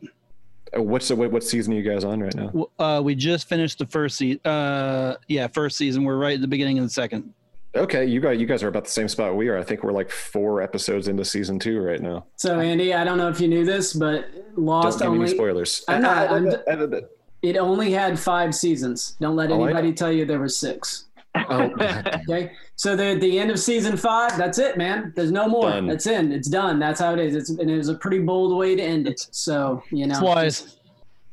[0.75, 2.67] uh, What's the what, what season are you guys on right now?
[2.79, 4.39] Uh, we just finished the first season.
[4.45, 6.03] Uh, yeah, first season.
[6.05, 7.33] We're right at the beginning of the second.
[7.75, 9.57] Okay, you guys you guys are about the same spot we are.
[9.57, 12.25] I think we're like four episodes into season two right now.
[12.37, 14.25] so Andy, I don't know if you knew this, but
[14.55, 15.83] Lost Don't Lost give me any spoilers.
[15.89, 17.01] I'm not- I'm-
[17.41, 19.15] it only had five seasons.
[19.19, 21.05] Don't let Oh, anybody tell you there were six.
[21.35, 21.71] Oh,
[22.29, 24.37] Okay, so the the end of season five.
[24.37, 25.13] That's it, man.
[25.15, 25.69] There's no more.
[25.69, 25.87] Done.
[25.87, 26.31] That's in.
[26.31, 26.79] It's done.
[26.79, 27.35] That's how it is.
[27.35, 29.27] It's and it was a pretty bold way to end it.
[29.31, 30.61] So you know, It's wise.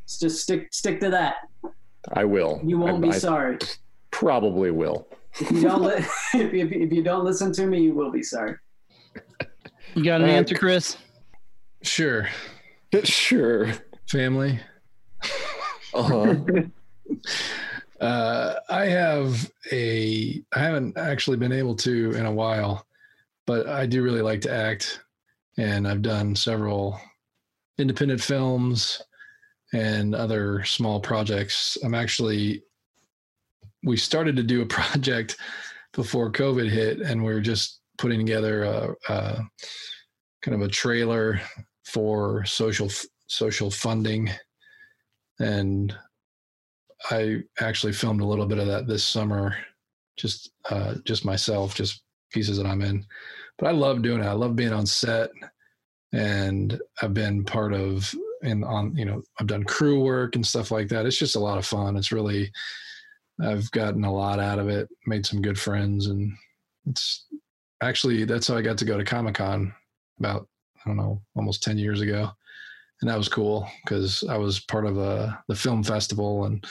[0.06, 1.36] just, just stick stick to that.
[2.12, 2.60] I will.
[2.64, 3.58] You won't I, be I sorry.
[4.10, 5.08] probably will.
[5.40, 5.94] If you don't li-
[6.34, 8.56] if, you, if you don't listen to me, you will be sorry.
[9.94, 10.96] You got an Uh, answer, Chris?
[11.82, 12.28] Sure.
[13.04, 13.70] Sure.
[14.10, 14.58] Family.
[15.92, 16.34] Uh-huh.
[18.00, 20.42] Uh, I have a.
[20.54, 22.86] I haven't actually been able to in a while,
[23.46, 25.00] but I do really like to act,
[25.56, 27.00] and I've done several
[27.78, 29.02] independent films
[29.72, 31.76] and other small projects.
[31.82, 32.62] I'm actually.
[33.82, 35.36] We started to do a project
[35.92, 39.42] before COVID hit, and we're just putting together a, a
[40.42, 41.40] kind of a trailer
[41.84, 42.90] for social
[43.26, 44.30] social funding,
[45.40, 45.96] and
[47.10, 49.56] I actually filmed a little bit of that this summer,
[50.16, 53.04] just uh, just myself, just pieces that I'm in.
[53.58, 54.26] But I love doing it.
[54.26, 55.30] I love being on set,
[56.12, 60.70] and I've been part of and on you know I've done crew work and stuff
[60.70, 61.06] like that.
[61.06, 61.96] It's just a lot of fun.
[61.96, 62.50] It's really
[63.40, 64.88] I've gotten a lot out of it.
[65.06, 66.32] Made some good friends, and
[66.86, 67.26] it's
[67.82, 69.72] actually that's how I got to go to Comic Con
[70.18, 70.48] about
[70.84, 72.32] I don't know almost ten years ago
[73.00, 76.64] and that was cool because I was part of a the film festival and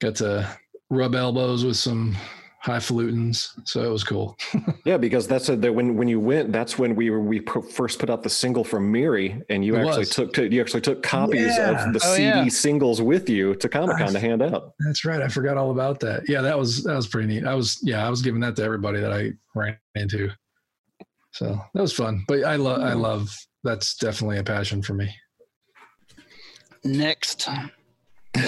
[0.00, 0.48] got to
[0.90, 2.16] rub elbows with some
[2.64, 3.50] highfalutins.
[3.68, 4.36] So it was cool.
[4.84, 7.98] yeah, because that's a, that when when you went, that's when we were we first
[7.98, 10.10] put out the single from Miri, and you It actually was.
[10.10, 11.86] took to, you actually took copies Yeah.
[11.86, 12.48] of the Oh, CD yeah.
[12.48, 14.72] singles with you to Comic Con to hand out.
[14.80, 15.20] That's right.
[15.20, 16.28] I forgot all about that.
[16.28, 17.46] Yeah, that was that was pretty neat.
[17.46, 20.30] I was yeah, I was giving that to everybody that I ran into.
[21.38, 22.24] So that was fun.
[22.26, 25.08] But I love I love that's definitely a passion for me.
[26.82, 27.48] Next.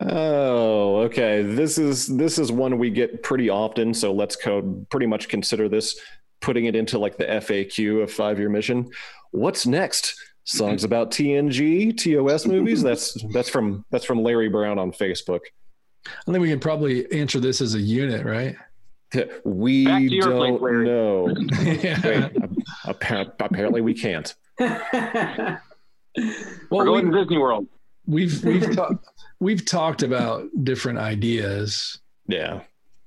[0.00, 1.42] oh, okay.
[1.42, 5.68] This is this is one we get pretty often, so let's code pretty much consider
[5.68, 5.98] this
[6.40, 8.88] putting it into like the FAQ of five year mission.
[9.32, 10.14] What's next?
[10.44, 12.82] Songs about TNG, TOS movies.
[12.82, 15.40] That's that's from that's from Larry Brown on Facebook.
[16.06, 18.54] I think we can probably answer this as a unit, right?
[19.44, 20.84] We Back to your place, don't Larry.
[20.86, 21.34] know.
[21.82, 22.00] yeah.
[22.04, 22.32] Wait,
[22.84, 24.34] apparently, apparently we can't.
[26.70, 27.66] We're going we, to Disney World.
[28.06, 29.06] We've we've talked
[29.38, 32.00] we've talked about different ideas.
[32.26, 32.60] Yeah.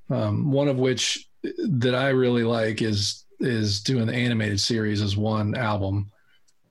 [0.09, 5.17] Um, one of which that I really like is is doing the animated series as
[5.17, 6.09] one album.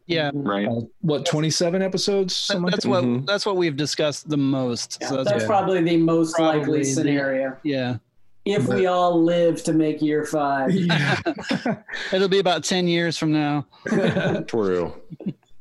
[0.07, 0.67] Yeah, Right.
[0.67, 2.35] Uh, what twenty seven episodes?
[2.35, 2.91] that- Something like that's that?
[2.91, 3.27] what Mhm.
[3.27, 4.99] that's what we've discussed the most.
[5.01, 5.49] Yeah, so that's, that's Yeah.
[5.49, 7.57] probably the most Probably likely the- scenario.
[7.63, 7.97] yeah,
[8.45, 10.71] If we all live to make year five.
[10.75, 11.17] Yeah.
[12.13, 13.67] it'll be about ten years from now.
[14.47, 14.95] True.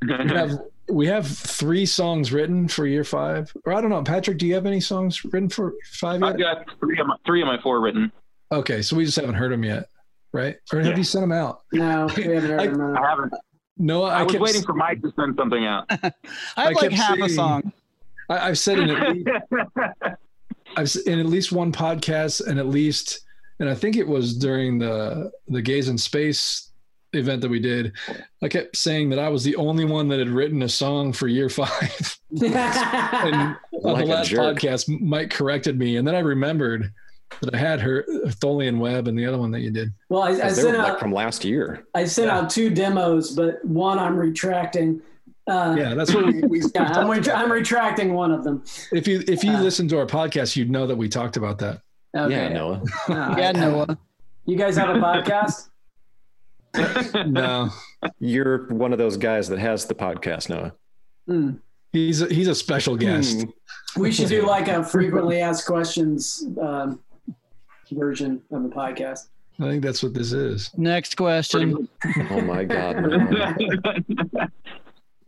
[0.02, 3.52] we have we have three songs written for year five.
[3.66, 4.38] Or I don't know, Patrick.
[4.40, 7.48] Do you have any songs written for five I've got three of my three of
[7.48, 8.12] my four written.
[8.52, 9.88] Okay, so we just haven't heard them yet,
[10.34, 10.58] right?
[10.74, 10.98] Or have Yeah.
[10.98, 11.62] you sent them out?
[11.72, 12.98] No, we haven't heard I- of them.
[12.98, 13.34] I haven't.
[13.78, 15.86] No, I, I, was kept, waiting for Mike to send something out.
[15.90, 16.14] I have
[16.58, 17.72] I like kept half a song.
[18.30, 20.18] I, I've said it.
[20.78, 23.22] I've s- in at least one podcast, and at least,
[23.60, 26.70] and I think it was during the the Gaze in Space
[27.14, 27.92] event that we did.
[28.42, 31.28] I kept saying that I was the only one that had written a song for
[31.28, 32.18] year five.
[32.42, 34.58] and on Like the last jerk.
[34.58, 36.92] podcast, Mike corrected me, and then I remembered
[37.42, 39.92] that I had her Tholian Web and the other one that you did.
[40.10, 41.86] well, I, I They were sent like out from last year.
[41.94, 45.02] I sent out two demos, but one I'm retracting.
[45.52, 46.42] Uh, Yeah, that's what we.
[46.42, 48.64] we yeah, I'm, ret- I'm retracting one of them.
[48.92, 51.58] if you if you Uh, listen to our podcast, you'd know that we talked about
[51.60, 51.82] that.
[52.16, 52.34] Okay.
[52.34, 52.82] Yeah, Noah.
[53.08, 53.98] Uh, Yeah, Noah.
[54.46, 55.68] You guys have a podcast?
[57.28, 57.70] No,
[58.20, 60.74] You're one of those guys that has the podcast, Noah.
[61.28, 61.52] Hmm.
[61.92, 63.42] he's a, he's a special guest.
[63.42, 64.02] Hmm.
[64.02, 67.00] We should do like a frequently asked questions um,
[67.92, 69.28] version of the podcast.
[69.60, 70.72] I think that's what this is.
[70.78, 71.88] Next question.
[72.32, 72.96] Oh my God.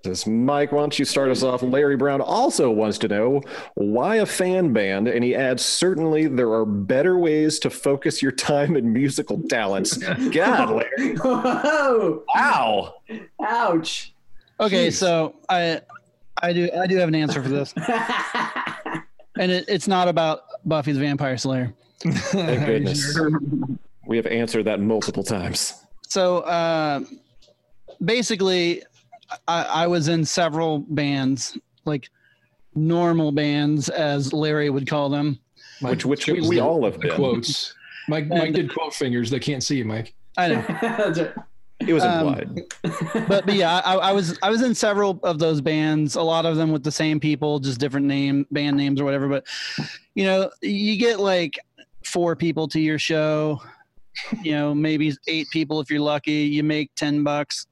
[0.03, 0.11] Noah.
[0.11, 1.61] This Mike, why don't you start us off?
[1.61, 3.41] Larry Brown also wants to know
[3.75, 8.31] why a fan band, and he adds, certainly there are better ways to focus your
[8.31, 9.97] time and musical talents.
[10.31, 11.15] God, Larry.
[11.17, 12.23] Whoa!
[12.35, 12.95] Wow.
[13.41, 14.13] Ouch!
[14.59, 14.93] Okay, Jeez.
[14.93, 15.81] so I
[16.41, 17.73] I do I do have an answer for this.
[19.35, 21.73] And it, it's not about Buffy the Vampire Slayer.
[22.01, 23.19] Thank goodness.
[24.05, 25.73] We have answered that multiple times.
[26.07, 26.99] So uh,
[28.05, 28.83] basically,
[29.47, 32.09] I, I was in several bands, like
[32.75, 35.39] normal bands, as Larry would call them.
[35.81, 37.11] Which- which we- we the- all have been.
[37.11, 37.73] quotes.
[38.09, 39.29] Mike Mike did quote fingers.
[39.29, 40.13] They can't see you, Mike.
[40.37, 41.33] I know.
[41.79, 42.61] It was Um, implied.
[43.27, 46.15] but, but yeah, I, I was I was in several of those bands.
[46.15, 49.27] A lot of them with the same people, just different name band names or whatever.
[49.27, 49.45] But
[50.15, 51.59] you know, you get like
[52.05, 53.61] four people to your show.
[54.43, 56.31] You know, maybe eight people if you're lucky.
[56.43, 57.67] You make ten bucks,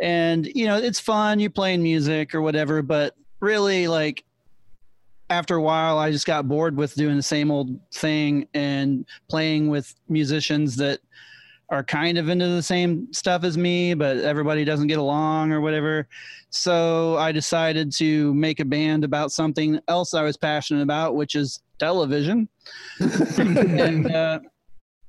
[0.00, 1.40] and you know it's fun.
[1.40, 2.82] You're playing music or whatever.
[2.82, 4.24] But really, like
[5.30, 9.68] after a while, I just got bored with doing the same old thing and playing
[9.68, 11.00] with musicians that
[11.72, 15.62] are kind of into the same stuff as me, but everybody doesn't get along or
[15.62, 16.06] whatever.
[16.50, 21.34] So I decided to make a band about something else I was passionate about, which
[21.34, 22.46] is television.
[23.00, 24.40] and uh,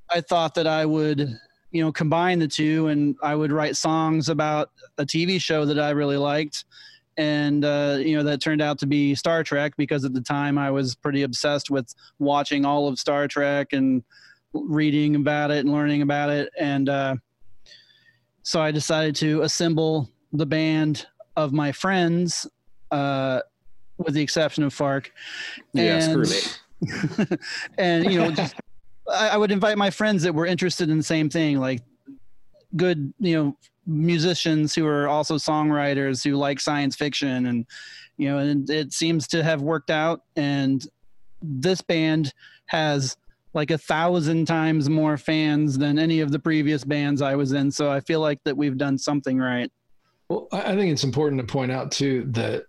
[0.09, 1.37] I thought that I would,
[1.73, 5.79] you know, combine the two and I would write songs about a TV show that
[5.79, 6.65] I really liked.
[7.17, 10.57] And, uh, you know, that turned out to be Star Trek because at the time
[10.57, 14.03] I was pretty obsessed with watching all of Star Trek and
[14.53, 16.49] reading about it and learning about it.
[16.59, 17.15] And uh,
[18.43, 22.47] so I decided to assemble the band of my friends,
[22.91, 23.41] uh,
[23.97, 25.11] with the exception of Fark.
[25.73, 27.37] Yeah, screw me.
[27.77, 28.55] and you know, just
[29.11, 31.81] I, I would invite my friends that were interested in the same thing, like
[32.75, 37.65] good, you know, musicians who are also songwriters who like science fiction, and
[38.17, 40.21] you know, and it seems to have worked out.
[40.35, 40.85] And
[41.41, 42.33] this band
[42.67, 43.17] has
[43.53, 47.71] like a thousand times more fans than any of the previous bands I was in.
[47.71, 49.71] So I feel like that we've done something right.
[50.29, 52.65] Well, I I think it's important to point out too that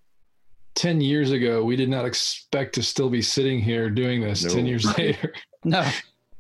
[0.75, 4.51] 10 years ago, we did not expect to still be sitting here doing this No.
[4.51, 5.33] 10 years later.
[5.65, 5.89] No,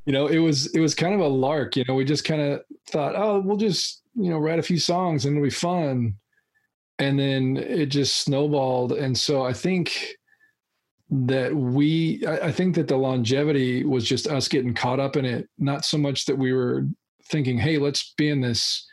[0.06, 1.76] You know, it was it was kind of a lark.
[1.76, 4.78] You know, we just kind of thought, oh, we'll just, you know, write a few
[4.78, 6.14] songs and it'll be fun.
[6.98, 8.92] And then it just snowballed.
[8.92, 10.14] And so I think
[11.10, 15.24] that we I, I think that the longevity was just us getting caught up in
[15.24, 16.86] it, not so much that we were
[17.26, 18.86] thinking, hey, let's be in this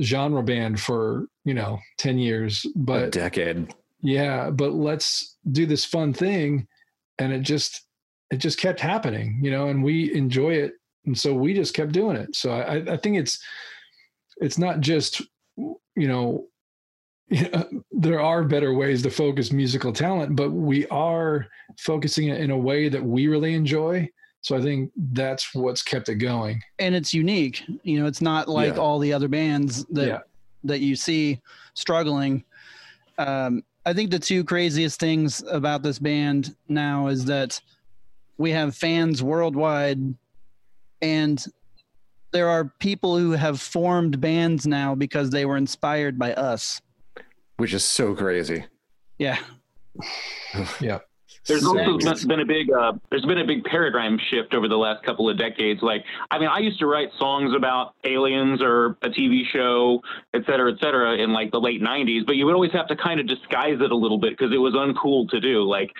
[0.00, 2.66] genre band for, you know, 10 years.
[2.76, 3.74] But a decade.
[4.02, 6.66] yeah but let's do this fun thing
[7.18, 7.86] and it just
[8.32, 10.72] it just kept happening you know and we enjoy it
[11.06, 13.38] and so we just kept doing it so i i think it's
[14.38, 15.20] it's not just
[15.56, 16.46] you know
[17.92, 21.46] there are better ways to focus musical talent but we are
[21.78, 24.08] focusing it in a way that we really enjoy
[24.40, 27.62] so i think that's what's kept it going and it's unique.
[27.84, 28.80] You know, it's not like Yeah.
[28.80, 30.18] all the other bands that Yeah.
[30.64, 31.40] that you see
[31.74, 32.44] struggling.
[33.18, 37.60] Um, I think the two craziest things about this band now is that
[38.42, 40.00] we have fans worldwide,
[41.00, 41.44] and
[42.32, 46.82] there are people who have formed bands now because they were inspired by us.
[47.56, 48.64] Which is so crazy.
[49.18, 49.38] Yeah,
[50.80, 50.98] yeah
[51.46, 54.66] There's So also been- been a big uh, there's been a big paradigm shift over
[54.66, 55.80] the last couple of decades.
[55.82, 60.00] Like, I mean, I used to write songs about aliens or a TV show,
[60.34, 62.26] et cetera, et cetera, in like the late '90s.
[62.26, 64.58] But you would always have to kind of disguise it a little bit because it
[64.58, 65.62] was uncool to do.
[65.62, 65.90] Like,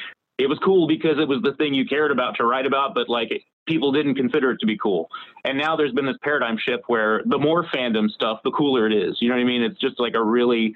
[0.43, 3.09] it was cool because it was the thing you cared about to write about, but
[3.09, 3.31] like
[3.67, 5.09] people didn't consider it to be cool.
[5.45, 8.93] And now there's been this paradigm shift where the more fandom stuff, the cooler it
[8.93, 9.19] is.
[9.21, 9.63] You know what I mean?
[9.63, 10.75] It's just like a really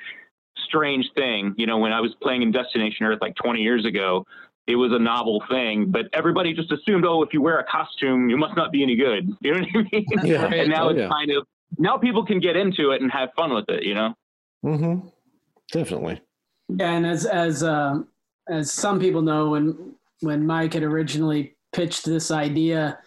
[0.57, 1.55] strange thing.
[1.57, 4.25] You know, when I was playing in Destination Earth like 20 years ago,
[4.67, 8.29] it was a novel thing, but everybody just assumed, oh, if you wear a costume,
[8.29, 9.29] you must not be any good.
[9.41, 10.07] You know what I mean?
[10.25, 10.47] Yeah.
[10.47, 11.09] and now Oh, it's yeah.
[11.09, 11.47] kind of
[11.79, 13.83] now people can get into it and have fun with it.
[13.85, 14.15] You know?
[14.65, 15.09] Mm-hmm.
[15.73, 16.21] Definitely.
[16.69, 18.01] Yeah, and as as uh,
[18.49, 22.99] as some people know, when when Mike had originally pitched this idea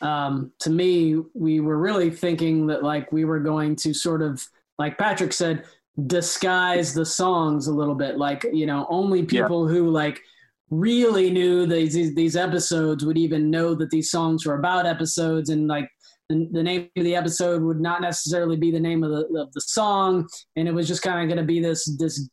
[0.00, 4.46] um, to me, we were really thinking that like we were going to sort of,
[4.78, 5.64] like Patrick said,
[6.06, 8.18] disguise the songs a little bit.
[8.18, 10.20] Like you know, only people who like
[10.70, 15.48] really knew these these- these episodes would even know that these songs were about episodes,
[15.50, 15.88] and like
[16.28, 19.52] the, the name of the episode would not necessarily be the name of the of
[19.52, 22.28] the song, and it was just kind of going to be this this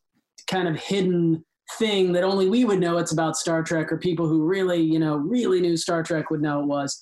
[0.47, 1.43] kind of hidden
[1.77, 4.99] thing that only we would know it's about Star Trek, or people who really, you
[4.99, 7.01] know, really knew Star Trek would know it was.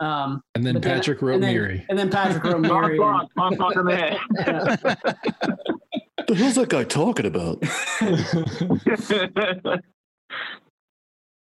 [0.00, 1.86] Um, And then but then- Patrick wrote and then, Miri.
[1.88, 2.98] and then Patrick wrote Wrong Miri.
[2.98, 4.18] song, wrong song in the head.
[6.26, 7.60] The hell's that guy talking about?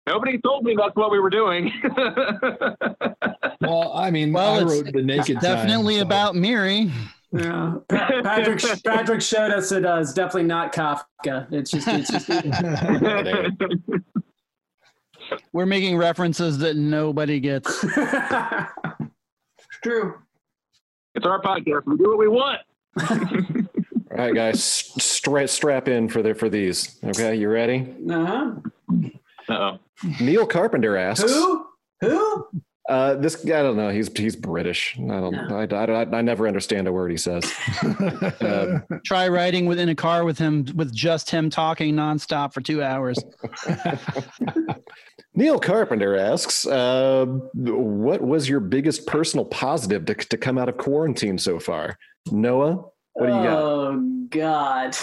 [0.08, 1.72] Nobody told me that's what we were doing.
[3.62, 5.36] well, I mean, Well, I it's wrote the naked.
[5.36, 6.92] Time, Definitely so- about Miri.
[7.32, 7.76] Yeah.
[7.90, 11.48] Patrick Patrick showed us it uh, it's definitely not Kafka.
[11.52, 12.28] It's just it's just
[15.54, 17.84] We're making references that nobody gets.
[17.84, 17.94] it's
[19.84, 20.16] true.
[21.14, 21.86] it's our podcast.
[21.86, 22.60] We do what we want.
[24.12, 26.98] All right, guys, stra- strap in for the for these.
[27.04, 27.94] Okay, you ready?
[28.10, 28.54] Uh-huh.
[29.48, 29.78] Uh-oh.
[30.20, 31.32] Neil Carpenter asks.
[31.32, 31.66] Who?
[32.02, 32.48] Who?
[32.88, 33.90] Uh, this I don't know.
[33.90, 34.98] He's he's British.
[34.98, 35.36] I don't.
[35.36, 37.52] I, I, I never understand a word he says.
[38.40, 42.82] Uh, Try riding within a car with him, with just him talking nonstop for two
[42.82, 43.22] hours.
[45.36, 50.78] Neil Carpenter asks, uh, "What was your biggest personal positive to, to come out of
[50.78, 51.98] quarantine so far?"
[52.32, 53.58] Noah, what do you got?
[53.58, 54.96] Oh God.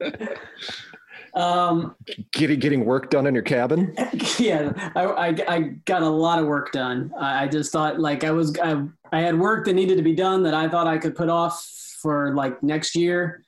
[1.34, 1.96] um,
[2.32, 3.94] Getting getting work done in your cabin?
[4.38, 7.12] yeah, I, I, I got a lot of work done.
[7.18, 10.14] I, I just thought like I was I, I had work that needed to be
[10.14, 11.64] done that I thought I could put off
[12.00, 13.44] for like next year,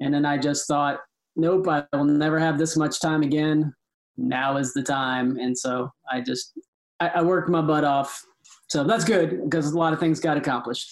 [0.00, 1.00] and then I just thought,
[1.36, 3.74] nope, I will never have this much time again.
[4.16, 6.52] Now is the time, and so I just
[7.00, 8.22] I, I worked my butt off.
[8.68, 10.90] So that's good because a lot of things got accomplished.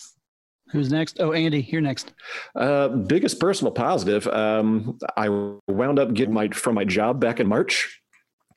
[0.72, 1.18] Who's next?
[1.20, 2.12] Oh, Andy, you're next.
[2.54, 4.26] Uh, biggest personal positive.
[4.28, 5.28] Um, I
[5.68, 8.00] wound up getting my from my job back in March,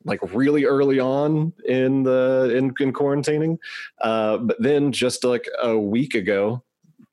[0.06, 3.58] like really early on in the in, in quarantining.
[4.02, 6.64] Uh, but then just like a week ago,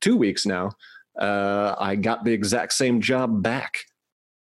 [0.01, 0.71] two weeks now,
[1.19, 3.79] uh, I got the exact same job back.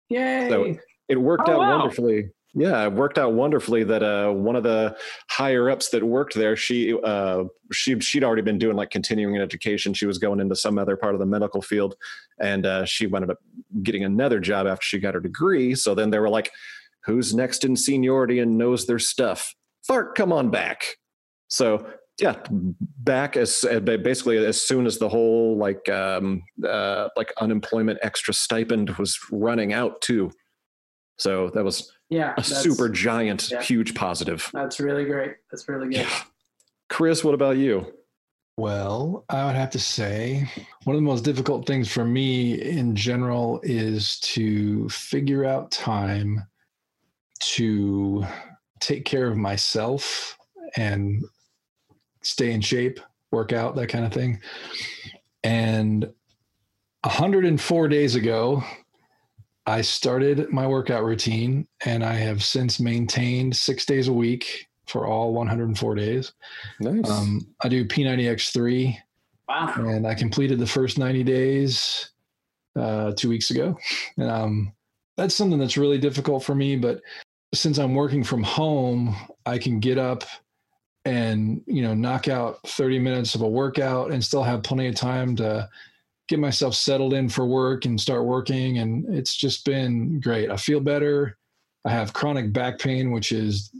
[0.09, 0.49] Yay!
[0.49, 0.75] So
[1.07, 1.77] it worked Oh, out wow.
[1.79, 2.31] wonderfully.
[2.55, 4.97] Yeah, it worked out wonderfully that uh, one of the
[5.29, 9.93] higher ups that worked there, she uh, she she'd already been doing like continuing education.
[9.93, 11.95] She was going into some other part of the medical field,
[12.39, 13.37] and uh, she ended up
[13.83, 15.75] getting another job after she got her degree.
[15.75, 16.51] So then they were like,
[17.05, 19.53] "Who's next in seniority and knows their stuff?"
[19.85, 20.83] Fart, come on back.
[21.49, 21.85] So
[22.19, 27.99] yeah, back as uh, basically as soon as the whole like um, uh, like unemployment
[28.01, 30.31] extra stipend was running out too.
[31.19, 33.61] So that was yeah, a super giant, yeah.
[33.61, 34.49] huge positive.
[34.53, 35.35] That's really great.
[35.51, 35.97] That's really good.
[35.97, 36.09] Yeah.
[36.87, 37.93] Chris, what about you?
[38.57, 40.49] Well, I would have to say
[40.83, 46.45] one of the most difficult things for me in general is to figure out time
[47.41, 48.25] to
[48.79, 50.37] take care of myself
[50.75, 51.23] and
[52.21, 52.99] stay in shape,
[53.31, 54.41] work out, that kind of thing.
[55.43, 56.03] And
[57.03, 58.63] 104 days ago,
[59.69, 65.05] I started my workout routine and I have since maintained six days a week for
[65.05, 66.33] all 104 days.
[66.79, 67.07] Nice.
[67.07, 68.97] Um, I do P90X3
[69.47, 69.73] Wow.
[69.77, 72.09] and I completed the first 90 days
[72.75, 73.77] uh, two weeks ago.
[74.17, 74.73] And um,
[75.17, 76.75] that's something that's really difficult for me.
[76.75, 77.01] But
[77.53, 80.23] since I'm working from home, I can get up
[81.05, 84.95] and you know knock out 30 minutes of a workout and still have plenty of
[84.95, 85.67] time to
[86.29, 90.55] get myself settled in for work and start working and it's just been great i
[90.55, 91.35] feel better
[91.85, 93.71] i have chronic back pain which is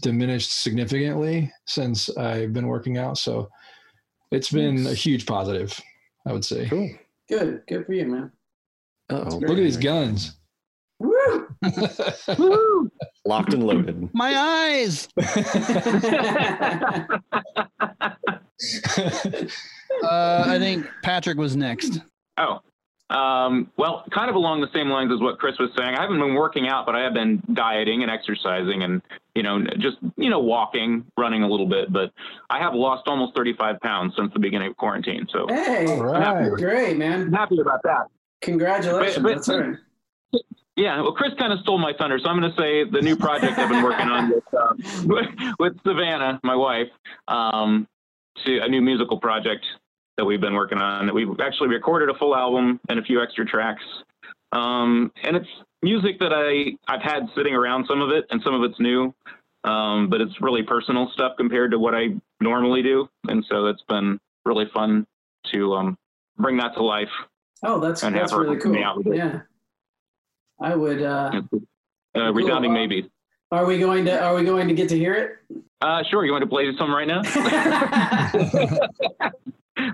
[0.00, 3.48] diminished significantly since i've been working out so
[4.30, 5.78] it's been a huge positive
[6.26, 6.88] i would say cool.
[7.28, 7.62] Good.
[7.68, 8.32] Good for you, man.
[9.08, 9.36] Uh-oh.
[9.36, 10.36] look at these guns
[11.00, 12.90] Woo!
[13.24, 14.10] Locked and loaded.
[14.14, 15.08] My eyes.
[20.02, 22.00] Uh, I think Patrick was next.
[22.38, 22.60] Oh,
[23.10, 25.96] um, well, kind of along the same lines as what Chris was saying.
[25.96, 29.02] I haven't been working out, but I have been dieting and exercising and,
[29.34, 31.92] you know, just, you know, walking, running a little bit.
[31.92, 32.12] But
[32.50, 35.26] I have lost almost 35 pounds since the beginning of quarantine.
[35.32, 36.50] So hey, All right.
[36.52, 37.12] great, man.
[37.22, 37.40] I'm man.
[37.40, 38.06] happy about that.
[38.42, 39.16] Congratulations.
[39.16, 39.76] But- but- That's all right.
[40.76, 43.14] Yeah, well, Chris kind of stole my thunder, so I'm going to say the new
[43.14, 44.72] project I've been working on with, uh,
[45.04, 45.26] with,
[45.58, 46.86] with Savannah, my wife,
[47.28, 47.86] um,
[48.46, 49.64] to a new musical project
[50.16, 51.06] that we've been working on.
[51.06, 53.82] That We've actually recorded a full album and a few extra tracks,
[54.52, 55.48] um, and it's
[55.82, 59.14] music that I I've had sitting around some of it, and some of it's new,
[59.64, 62.08] um, but it's really personal stuff compared to what I
[62.40, 65.06] normally do, and so it's been really fun
[65.52, 65.98] to um,
[66.36, 67.08] bring that to life.
[67.62, 68.72] Oh, that's that's really cool.
[68.72, 69.16] me out with it.
[69.16, 69.40] Yeah.
[70.60, 71.02] I would.
[71.02, 71.42] Uh,
[72.16, 73.08] Uh, resounding maybe.
[73.50, 75.62] Are we going to Are we going to get to hear it?
[75.80, 76.24] Uh, sure.
[76.24, 77.22] You want to play some right now?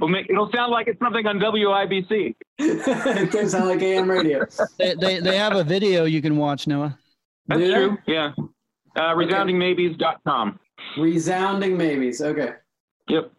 [0.01, 2.35] We'll make, it'll sound like it's something on WIBC.
[2.59, 4.45] it does sound like AM radio.
[4.79, 6.99] They, they they have a video you can watch, Noah.
[7.47, 7.75] That's Do they?
[7.75, 7.99] true.
[8.07, 8.33] Yeah.
[8.97, 10.59] Uh, resoundingmaybes.com.
[10.99, 12.21] Resounding maybes.
[12.21, 12.55] Okay.
[13.09, 13.31] Yep.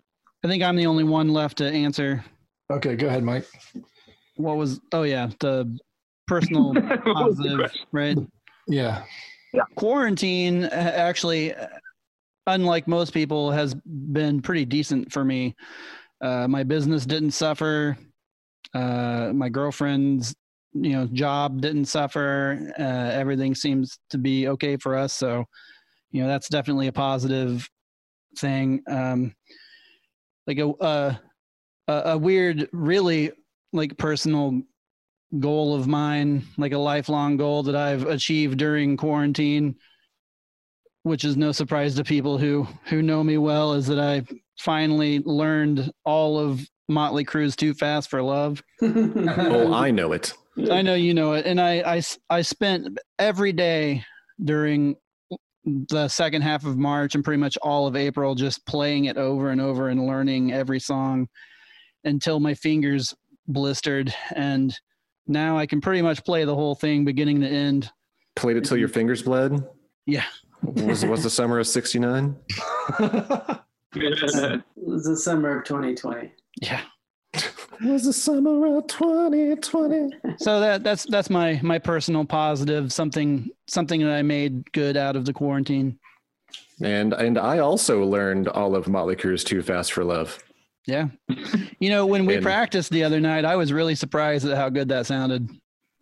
[0.43, 2.23] I think I'm the only one left to answer.
[2.71, 3.45] Okay, go ahead, Mike.
[4.37, 4.79] What was?
[4.93, 5.77] Oh yeah, the
[6.27, 8.17] personal What was the positive, right?
[8.67, 9.03] Yeah.
[9.75, 11.67] Quarantine uh, actually uh,
[12.47, 15.55] unlike most people has been pretty decent for me.
[16.21, 17.97] Uh, my business didn't suffer.
[18.73, 20.35] Uh, my girlfriend's
[20.73, 22.73] you know job didn't suffer.
[22.79, 25.13] Uh, everything seems to be okay for us.
[25.13, 25.45] So
[26.11, 27.69] you know that's definitely a positive
[28.37, 28.81] thing.
[28.87, 29.35] Um,
[30.47, 31.19] like a, a
[31.87, 33.31] a a weird really
[33.73, 34.61] like personal
[35.39, 39.75] goal of mine, like a lifelong goal that I've achieved during quarantine,
[41.03, 44.23] which is no surprise to people who who know me well, is that I
[44.59, 50.33] finally learned all of Motley Crue's "Too Fast for Love." Oh, I know it.
[50.71, 54.03] I know you know it, and I I I spent every day
[54.43, 54.95] during
[55.89, 59.49] the second half of March and pretty much all of April just playing it over
[59.49, 61.27] and over and learning every song
[62.05, 63.13] until my fingers
[63.47, 64.77] blistered and
[65.27, 67.91] now I can pretty much play the whole thing beginning to end.
[68.35, 69.63] Played it till your fingers bled.
[70.05, 70.25] Yeah.
[70.61, 72.35] Was was the summer of '69?
[73.95, 76.31] It was the summer of 2020.
[76.61, 76.81] Yeah.
[77.33, 80.09] It was the summer of 2020?
[80.37, 85.15] So that that's that's my my personal positive something something that I made good out
[85.15, 85.99] of the quarantine.
[86.81, 90.43] And and I also learned all of Motley Crue's "Too Fast for Love."
[90.87, 91.07] Yeah.
[91.79, 94.69] You know, when we And- practiced the other night, I was really surprised at how
[94.69, 95.47] good that sounded.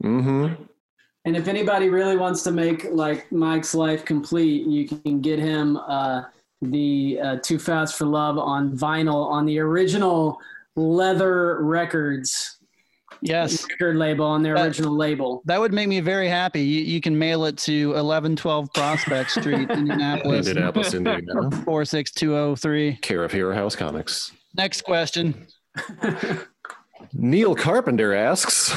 [0.04, 0.64] Mm-hmm.
[1.26, 5.76] And if anybody really wants to make like Mike's life complete, you can get him
[5.78, 6.22] uh,
[6.62, 10.38] the uh, Too Fast for Love on vinyl on the original
[10.78, 12.52] Leathür Records
[13.22, 13.66] Yes.
[13.72, 15.42] record label on their That- original label.
[15.46, 16.62] That would make me very happy.
[16.62, 21.50] You, you can mail it to 1112 Prospect Street, Indianapolis, Indianapolis, Indiana.
[21.64, 22.98] 46203.
[23.02, 24.32] Care of Hero House Comics.
[24.58, 25.48] Next question.
[27.14, 28.74] Neil Carpenter asks,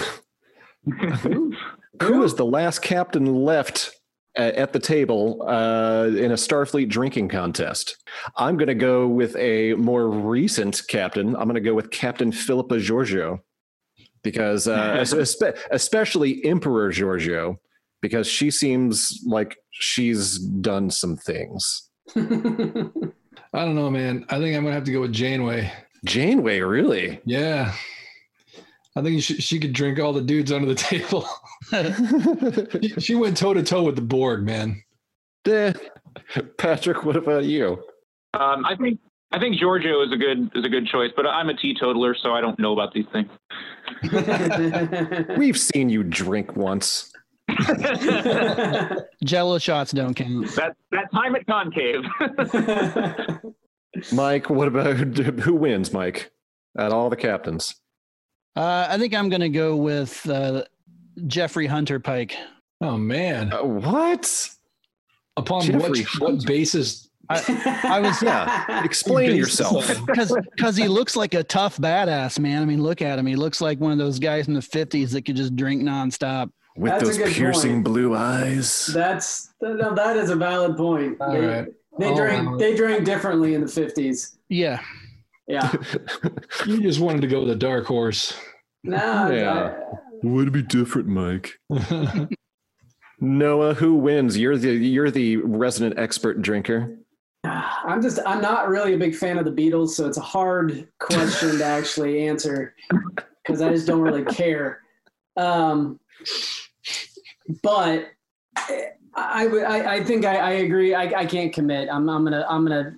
[1.22, 3.92] "Who is the last captain left
[4.34, 7.96] at, at the table uh, in a Starfleet drinking contest?"
[8.36, 11.36] I'm going to go with a more recent captain.
[11.36, 13.40] I'm going to go with Captain Philippa Georgiou,
[14.22, 15.04] because uh,
[15.70, 17.56] especially Emperor Georgiou,
[18.00, 21.88] because she seems like she's done some things.
[23.52, 24.24] I don't know, man.
[24.28, 25.72] I think I'm gonna have to go with Janeway.
[26.04, 27.20] Janeway, really?
[27.24, 27.74] Yeah.
[28.96, 31.26] I think she, she could drink all the dudes under the table.
[32.82, 34.82] she, she went toe to toe with the Borg, man.
[35.46, 35.72] Eh.
[36.58, 37.82] Patrick, what about you?
[38.34, 41.48] Um, I think I think Georgiou is a good is a good choice, but I'm
[41.48, 43.28] a teetotaler, so I don't know about these things.
[45.38, 47.12] We've seen you drink once.
[49.24, 50.54] Jello shots don't count.
[50.56, 52.04] That that time at Concave.
[54.12, 56.30] Mike, what about who wins, Mike?
[56.76, 57.74] At all the captains.
[58.54, 60.64] Uh, I think I'm going to go with uh,
[61.26, 62.36] Jeffrey Hunter Pike.
[62.80, 63.52] Oh man.
[63.52, 64.50] Uh, what?
[65.36, 67.08] Upon Jeffrey what, what basis?
[67.30, 68.84] I was Yeah.
[68.84, 69.86] Explain yourself.
[70.06, 72.62] because because he looks like a tough badass man.
[72.62, 73.26] I mean, look at him.
[73.26, 76.50] He looks like one of those guys in the '50s that could just drink nonstop.
[76.78, 77.84] With That's those piercing point.
[77.84, 78.86] blue eyes.
[78.86, 81.16] That's no, that is a valid point.
[81.20, 81.66] All they, right.
[81.98, 82.58] they I'll drank it.
[82.60, 84.38] they drank differently in the fifties.
[84.48, 84.80] Yeah,
[85.48, 85.72] Yeah.
[86.66, 88.32] You just wanted to go with a dark horse.
[88.84, 89.76] No, Yeah.
[90.22, 91.58] Would it be different, Mike?
[93.20, 94.38] Noah, who wins?
[94.38, 96.96] You're the you're the resident expert drinker.
[97.42, 100.20] I, I'm just I'm not really a big fan of the Beatles, so it's a
[100.22, 102.74] hard question to actually answer
[103.44, 104.82] because I just don't really care.
[105.36, 105.98] Um,
[107.62, 108.06] but
[108.70, 108.82] eh,
[109.14, 110.94] I, I I, I think I, I agree.
[110.94, 111.88] I, I can't commit.
[111.90, 112.94] I'm I'm gonna I'm gonna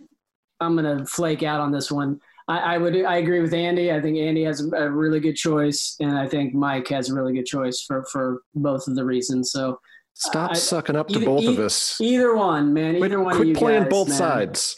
[0.61, 2.21] I'm gonna flake out on this one.
[2.49, 3.93] I, I would I agree with Andy.
[3.93, 7.33] I think Andy has a really good choice, and I think Mike has a really
[7.33, 9.53] good choice for for both of the reasons.
[9.53, 9.81] So
[10.15, 11.99] Stop I- sucking up to either- both of e- us.
[12.01, 12.97] either one, man.
[12.99, 14.19] Quit, Either one quit of you playing guys, both man.
[14.19, 14.77] sides.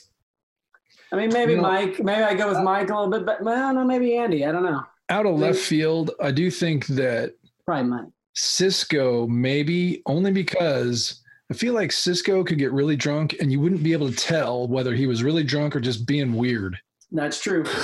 [1.10, 1.98] I mean, maybe You know- Mike.
[2.02, 4.44] Maybe I go with Mike a little bit, but well, no, maybe Andy.
[4.46, 4.82] I don't know.
[5.08, 7.34] Out of left field, I do think that
[7.66, 8.04] Probably Mike.
[8.36, 13.82] Sisko maybe only because I feel like Sisko could get really drunk and you wouldn't
[13.82, 16.78] be able to tell whether he was really drunk or just being weird.
[17.10, 17.64] That's true.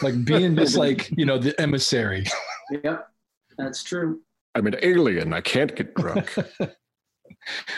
[0.00, 2.24] Like being just like, you know, the emissary.
[2.70, 3.08] Yep,
[3.56, 4.20] that's true.
[4.54, 5.32] I'm an alien.
[5.32, 6.36] I can't get drunk.
[6.60, 6.70] I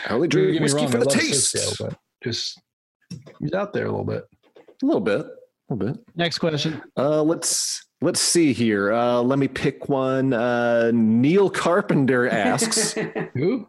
[0.09, 1.55] only drink whiskey wrong, for I the taste.
[1.55, 2.61] Sisko, but just
[3.39, 4.23] he's out there a little bit.
[4.81, 5.21] A little bit.
[5.21, 6.03] A little bit.
[6.15, 6.81] Next question.
[6.97, 8.91] Uh, let's let's see here.
[8.93, 10.33] Uh, let me pick one.
[10.33, 12.93] Uh, Neil Carpenter asks.
[13.33, 13.67] Who?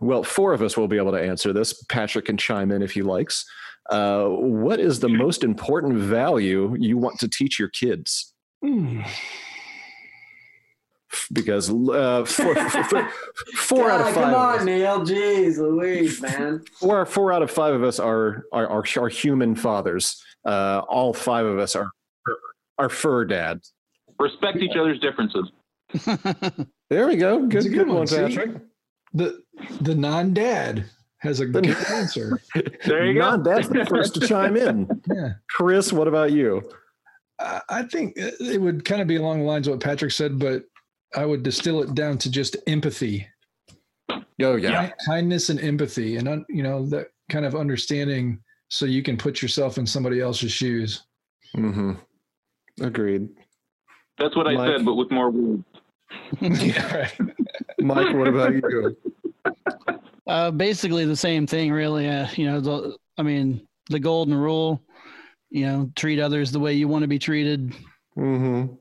[0.00, 1.84] well, four of us will be able to answer this.
[1.84, 3.44] Patrick can chime in if he likes.
[3.90, 8.34] Uh, what is the most important value you want to teach your kids?
[8.62, 9.02] Hmm.
[11.32, 13.10] Because uh, four, four-
[13.56, 14.14] four out of five.
[14.14, 15.00] Come of on, us- Neil.
[15.06, 16.62] Jeez, Louise, man.
[16.78, 20.22] four four out of five of us are are are, are human fathers.
[20.44, 21.90] Uh, all five of us are
[22.78, 23.72] are fur dads.
[24.18, 25.50] Respect each other's differences.
[26.90, 27.40] There we go.
[27.46, 28.16] Good, a good, good one, one, see?
[28.16, 28.62] Patrick.
[29.12, 29.42] The
[29.82, 30.86] the non-dad
[31.18, 32.40] has a good answer.
[32.86, 33.20] There you go.
[33.20, 34.88] Not that's the first to chime in.
[35.14, 35.32] Yeah.
[35.50, 36.62] Chris, what about you?
[37.38, 40.38] I I think it would kind of be along the lines of what Patrick said,
[40.38, 40.62] but
[41.14, 43.26] I would distill it down to just empathy,
[44.10, 44.86] Oh yeah.
[44.88, 49.18] Ki- kindness, and empathy, and un- you know that kind of understanding, so you can
[49.18, 51.02] put yourself in somebody else's shoes.
[51.54, 51.92] Mm-hmm.
[52.80, 53.28] Agreed.
[54.18, 55.64] That's what I said, but with more words.
[56.40, 57.20] yeah, right.
[57.80, 58.96] Mike, what about you?
[60.26, 62.06] Uh, basically the same thing, really.
[62.06, 64.82] Uh, you know, the, I mean, the golden rule.
[65.48, 67.74] You know, treat others the way you want to be treated.
[68.14, 68.74] Mm-hmm.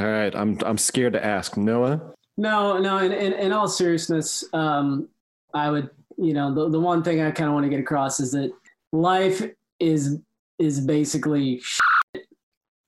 [0.00, 0.34] All right.
[0.34, 1.58] I'm I'm scared to ask.
[1.58, 2.14] Noah?
[2.38, 2.96] No, no.
[2.96, 5.08] In, in, in all seriousness, um,
[5.52, 8.18] I would, you know, the, the one thing I kind of want to get across
[8.18, 8.50] is that
[8.92, 9.42] life
[9.78, 10.18] is
[10.58, 11.80] is basically shit.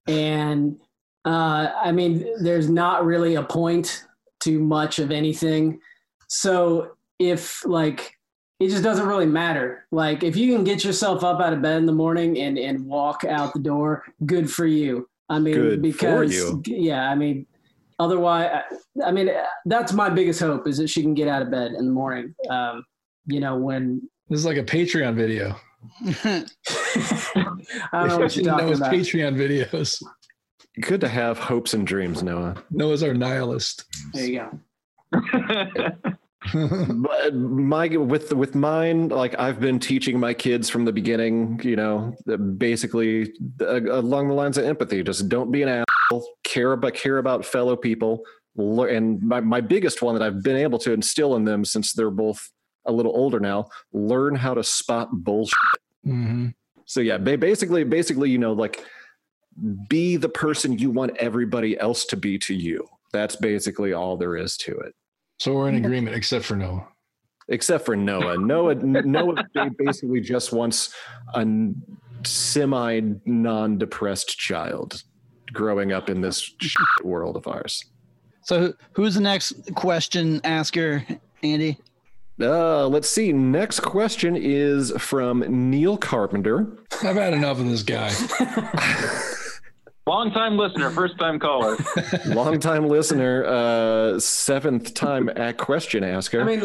[0.09, 0.79] And
[1.25, 4.05] uh, I mean, there's not really a point
[4.41, 5.81] to much of anything.
[6.29, 8.15] So if like
[8.61, 9.87] it just doesn't really matter.
[9.93, 12.85] Like if you can get yourself up out of bed in the morning and and
[12.87, 15.09] walk out the door, good for you.
[15.29, 16.63] I mean, Good for because you.
[16.67, 17.47] yeah, I mean,
[17.99, 18.51] otherwise,
[19.03, 19.31] I, I mean,
[19.67, 22.35] that's my biggest hope is that she can get out of bed in the morning.
[22.49, 22.83] Um,
[23.27, 25.55] you know, when This is like a Patreon video.
[26.05, 26.45] I
[27.93, 28.93] don't know what you're talking Noah's about.
[28.93, 30.03] Patreon videos.
[30.81, 32.57] Good to have hopes and dreams, Noah.
[32.71, 33.85] Noah's our nihilist.
[34.13, 34.51] There you
[35.13, 36.13] go.
[36.55, 41.61] But my with with mine, like I've been teaching my kids from the beginning.
[41.65, 42.17] You know,
[42.57, 45.03] basically uh, along the lines of empathy.
[45.03, 46.27] Just don't be an asshole.
[46.45, 48.23] Care about care about fellow people.
[48.57, 52.11] And my, my biggest one that I've been able to instill in them since they're
[52.11, 52.51] both
[52.89, 55.55] a little older now: learn how to spot bullshit.
[56.07, 56.55] Mhm.
[56.87, 58.85] So yeah, ba- basically, basically, you know, like
[59.89, 62.87] be the person you want everybody else to be to you.
[63.13, 64.95] That's basically all there is to it.
[65.39, 66.87] So we're in agreement, except for Noah.
[67.49, 68.37] except for Noah.
[68.39, 69.45] Noah, Noah
[69.79, 70.95] basically just wants
[71.35, 71.47] a
[72.25, 75.03] semi non-depressed child
[75.53, 76.55] growing up in this
[77.05, 77.85] world of ours.
[78.43, 81.05] So who's the next question asker,
[81.43, 81.79] Andy?
[82.41, 83.33] Uh, let's see.
[83.33, 86.69] Next question is from Neil Carpenter.
[87.03, 88.13] I've had enough of this guy.
[90.07, 91.77] Long time listener, first time caller.
[92.27, 96.41] Longtime listener, uh, seventh time at question asker.
[96.41, 96.61] I mean,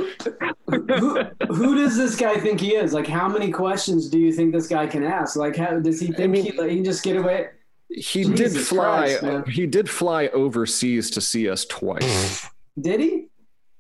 [0.68, 2.94] who, who does this guy think he is?
[2.94, 5.36] Like, how many questions do you think this guy can ask?
[5.36, 7.48] Like, how does he think mean- he, like, he can just get away?
[7.90, 9.18] he Jesus did fly.
[9.20, 12.48] Christ, he did fly overseas to see us twice.
[12.80, 13.28] Did he?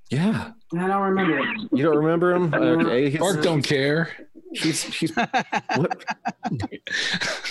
[0.10, 1.39] yeah, I don't remember.
[1.39, 1.45] it.
[1.71, 2.53] you don't remember him?
[2.53, 4.09] Okay, he's- Mark don't care.
[4.53, 6.03] He's he's what?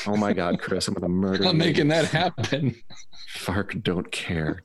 [0.06, 1.66] Oh my God, Chris, I'm gonna murder I'm you.
[1.66, 2.76] making that happen.
[3.34, 4.62] Fark don't care.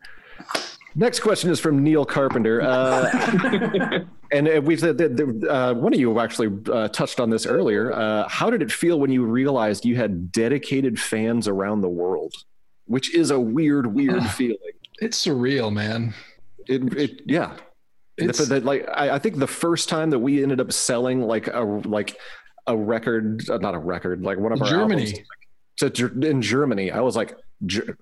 [0.95, 4.01] Next question is from Neil Carpenter, uh,
[4.31, 7.45] and uh, we've said that that, uh, one of you actually uh, touched on this
[7.45, 7.91] earlier.
[7.93, 12.33] Uh, how did it feel when you realized you had dedicated fans around the world?
[12.85, 14.57] Which is a weird, weird feeling.
[14.99, 16.13] It's surreal, man.
[16.67, 17.55] It, it yeah.
[18.17, 21.47] It's But like I, I think the first time that we ended up selling like
[21.47, 22.17] a like
[22.65, 25.13] a record, uh, not a record, like one of our Germany.
[25.79, 27.37] albums to in Germany, I was like,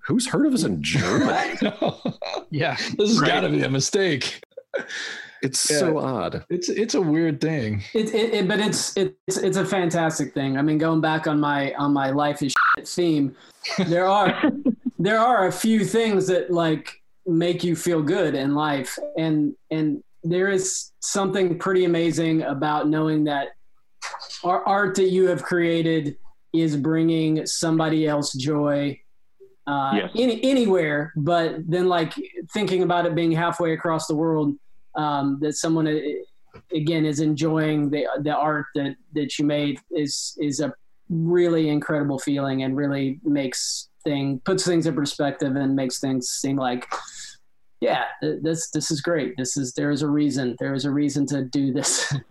[0.07, 1.57] "Who's heard of us in Germany?"
[2.49, 2.75] Yeah.
[2.97, 3.27] this has Right.
[3.27, 4.41] got to be a mistake.
[5.41, 6.45] It's so odd.
[6.49, 7.83] It's it's a weird thing.
[7.93, 10.57] It, it, it, but it's it's it's a fantastic thing.
[10.57, 13.35] I mean, going back on my on my life is shit theme,
[13.87, 14.41] there are
[14.99, 20.03] there are a few things that like make you feel good in life, and and
[20.23, 23.49] there is something pretty amazing about knowing that
[24.43, 26.17] our art that you have created
[26.53, 28.97] is bringing somebody else joy
[29.67, 30.11] uh, Yes.
[30.15, 32.13] any, anywhere but then like
[32.53, 34.55] thinking about it being halfway across the world
[34.95, 35.87] um, that someone
[36.73, 40.73] again is enjoying the the art that that you made is is a
[41.09, 46.55] really incredible feeling and really makes thing puts things in perspective and makes things seem
[46.55, 46.87] like
[47.81, 50.91] yeah th- this this is great this is there is a reason there is a
[50.91, 52.13] reason to do this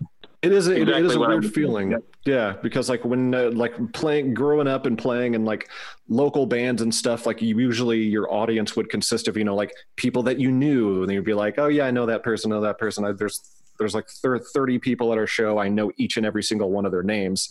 [0.43, 0.69] It is.
[0.69, 1.97] A, Exactly is a what I weird was- feeling.
[2.27, 5.71] Yeah, because like when uh, like playing, growing up and playing in like
[6.07, 9.73] local bands and stuff, like you, usually your audience would consist of you know like
[9.97, 12.61] people that you knew, and you'd be like, oh yeah, I know that person, know
[12.61, 13.07] that person.
[13.07, 13.41] I, there's
[13.79, 14.07] there's like
[14.53, 15.57] thirty people at our show.
[15.57, 17.49] I know each and every single one of their names,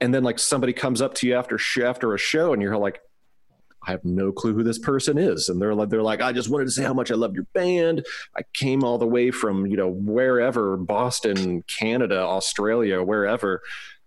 [0.00, 2.76] and then like somebody comes up to you after sh- after a show, and you're
[2.76, 3.00] like.
[3.86, 6.48] I have no clue who this person is, and they're like, they're like, I just
[6.48, 8.06] wanted to say how much I love your band.
[8.36, 13.60] I came all the way from you know wherever Boston, Canada, Australia, wherever,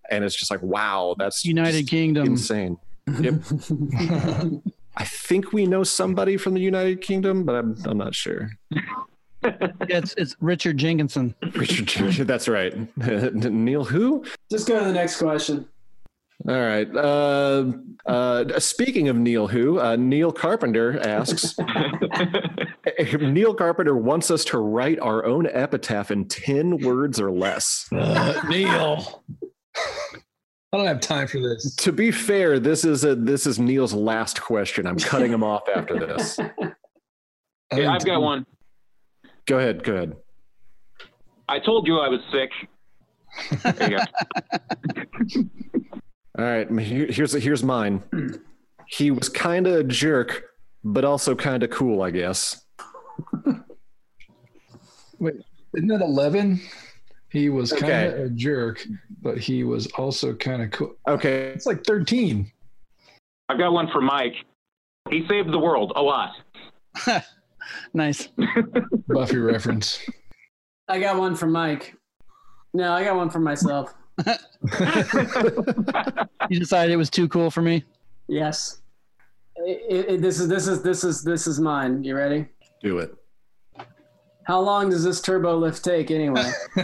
[0.09, 2.25] and it's just like wow, that's United Kingdom.
[2.27, 2.77] insane.
[3.19, 3.35] Yep.
[4.97, 8.49] I think we know somebody from the United Kingdom, but I'm I'm not sure.
[9.43, 11.35] Yeah, it's it's Richard Jenkinson.
[11.53, 12.73] Richard, Church- that's right.
[12.97, 14.25] Neil, who?
[14.49, 15.67] just go to the next question
[16.47, 16.87] All right.
[16.95, 17.71] Uh,
[18.05, 19.79] uh, speaking of Neil, who?
[19.79, 21.55] Uh, Neil Carpenter asks.
[23.19, 27.87] Neil Carpenter wants us to write our own epitaph in ten words or less.
[27.91, 29.23] Uh, Neil.
[30.73, 31.73] I don't have time for this.
[31.77, 34.85] To be fair, this is a this is Neil's last question.
[34.85, 36.37] I'm cutting him off after this.
[36.39, 36.45] I
[37.71, 38.45] Hey, think- I've got one.
[39.47, 39.83] Go ahead.
[39.83, 40.15] Go ahead.
[41.47, 42.51] I told you I was sick.
[43.77, 45.43] There you go.
[46.37, 46.69] All right.
[46.69, 48.03] Here's here's mine.
[48.87, 50.43] He was kind of a jerk,
[50.83, 52.61] but also kind of cool, I guess.
[55.19, 55.35] Wait,
[55.75, 56.59] isn't that 11?
[57.29, 58.07] He was kind Okay.
[58.07, 58.85] of a jerk,
[59.21, 60.95] but he was also kind of cool.
[61.07, 61.47] Okay.
[61.47, 62.51] It's like 13.
[63.49, 64.35] I've got one for Mike.
[65.09, 66.31] He saved the world a lot.
[67.95, 68.27] Nice.
[69.07, 69.99] Buffy reference.
[70.87, 71.95] i got one from mike
[72.75, 73.95] no i got one for myself
[76.49, 77.83] You decided it was too cool for me.
[78.27, 78.81] yes
[79.57, 82.47] It- it- this is this is this is this is mine you ready
[82.83, 83.13] Do it.
[84.43, 86.49] how long does this turbo lift take anyway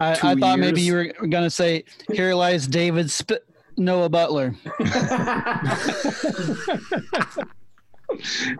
[0.00, 3.46] I, I thought maybe you were gonna say, "Here lies David Sp-
[3.76, 4.54] Noah Butler."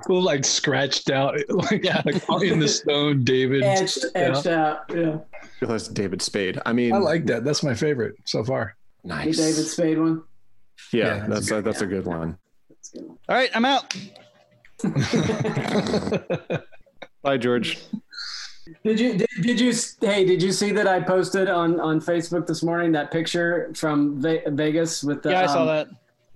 [0.09, 3.63] well, like scratched out, like, like in the stone, David.
[3.63, 5.19] etched etched out yeah
[5.67, 6.61] That's David Spade.
[6.67, 7.45] I mean, I like that.
[7.45, 8.77] That's my favorite so far.
[9.03, 9.37] the nice.
[9.37, 10.23] david spade one
[10.93, 12.39] Yeah, Yeah, that's a, that's a good one.
[12.69, 13.19] That's a good one.
[13.29, 13.95] All right, I'm out.
[17.23, 17.79] Bye, George.
[18.83, 22.47] Did you did, did you hey did you see that I posted on on Facebook
[22.47, 25.89] this morning that picture from Ve- Vegas with the Yeah, I saw um, that.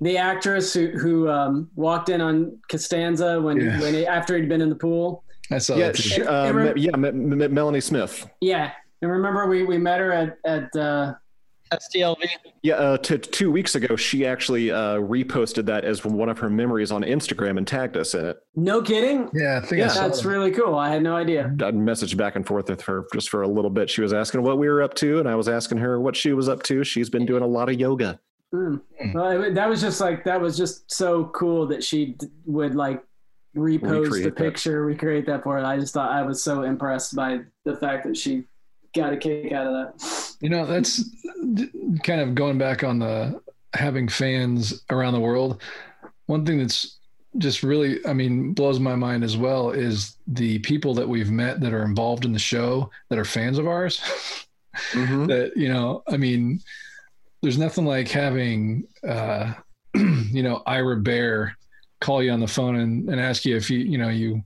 [0.02, 3.80] the actress who who um, walked in on Costanza when Yeah.
[3.80, 5.24] when he, after he'd been in the pool.
[5.50, 5.96] I saw Yeah, that.
[5.96, 6.02] too.
[6.02, 8.28] sh- uh, Remember- Me- yeah, Me- Me- Melanie Smith.
[8.42, 8.72] Yeah,
[9.02, 11.14] and remember we we met her at at uh,
[11.72, 12.16] STLV.
[12.62, 16.48] Yeah, uh, t- two weeks ago, she actually uh, reposted that as one of her
[16.48, 18.38] memories on Instagram and tagged us in it.
[18.56, 19.28] no kidding.
[19.34, 19.88] yeah, I think I Yeah.
[19.88, 20.28] saw That's that.
[20.28, 20.74] really cool.
[20.76, 21.44] I had no idea.
[21.60, 23.90] I messaged back and forth with her just for a little bit.
[23.90, 26.32] She was asking what we were up to, and I was asking her what she
[26.32, 26.84] was up to.
[26.84, 28.18] She's been doing a lot of yoga.
[28.50, 28.76] Hmm.
[29.12, 32.74] Well, it- that was just like that was just so cool that she d- would
[32.74, 33.04] like
[33.54, 34.36] repost Recreate the that.
[34.36, 35.64] picture, recreate that for it.
[35.64, 38.44] I just thought I was so impressed by the fact that she
[38.94, 40.36] got a kick out of that.
[40.40, 41.04] You know, that's
[42.02, 43.40] kind of going back on the
[43.74, 45.60] having fans around the world.
[46.26, 46.98] One thing that's
[47.36, 51.60] just really, I mean, blows my mind as well is the people that we've met
[51.60, 54.00] that are involved in the show that are fans of ours.
[54.92, 55.26] Mm-hmm.
[55.28, 56.60] that, you know, I mean,
[57.42, 59.52] there's nothing like having, uh,
[59.94, 61.52] you know, Ira Behr
[62.00, 64.42] call you on the phone and, and ask you if you, you know, you,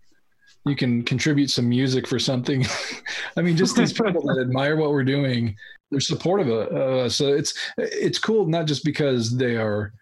[0.64, 2.64] you can contribute some music for something.
[3.36, 5.56] I mean, just these people that admire what we're doing,
[5.90, 7.16] they're supportive of, of us.
[7.16, 9.92] So it's it's cool not just because they are,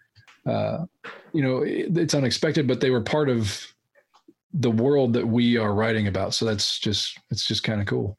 [0.45, 0.85] uh,
[1.33, 3.65] you know, it's unexpected, but they were part of
[4.53, 6.33] the world that we are writing about.
[6.33, 8.17] So that's just it's just kind of cool.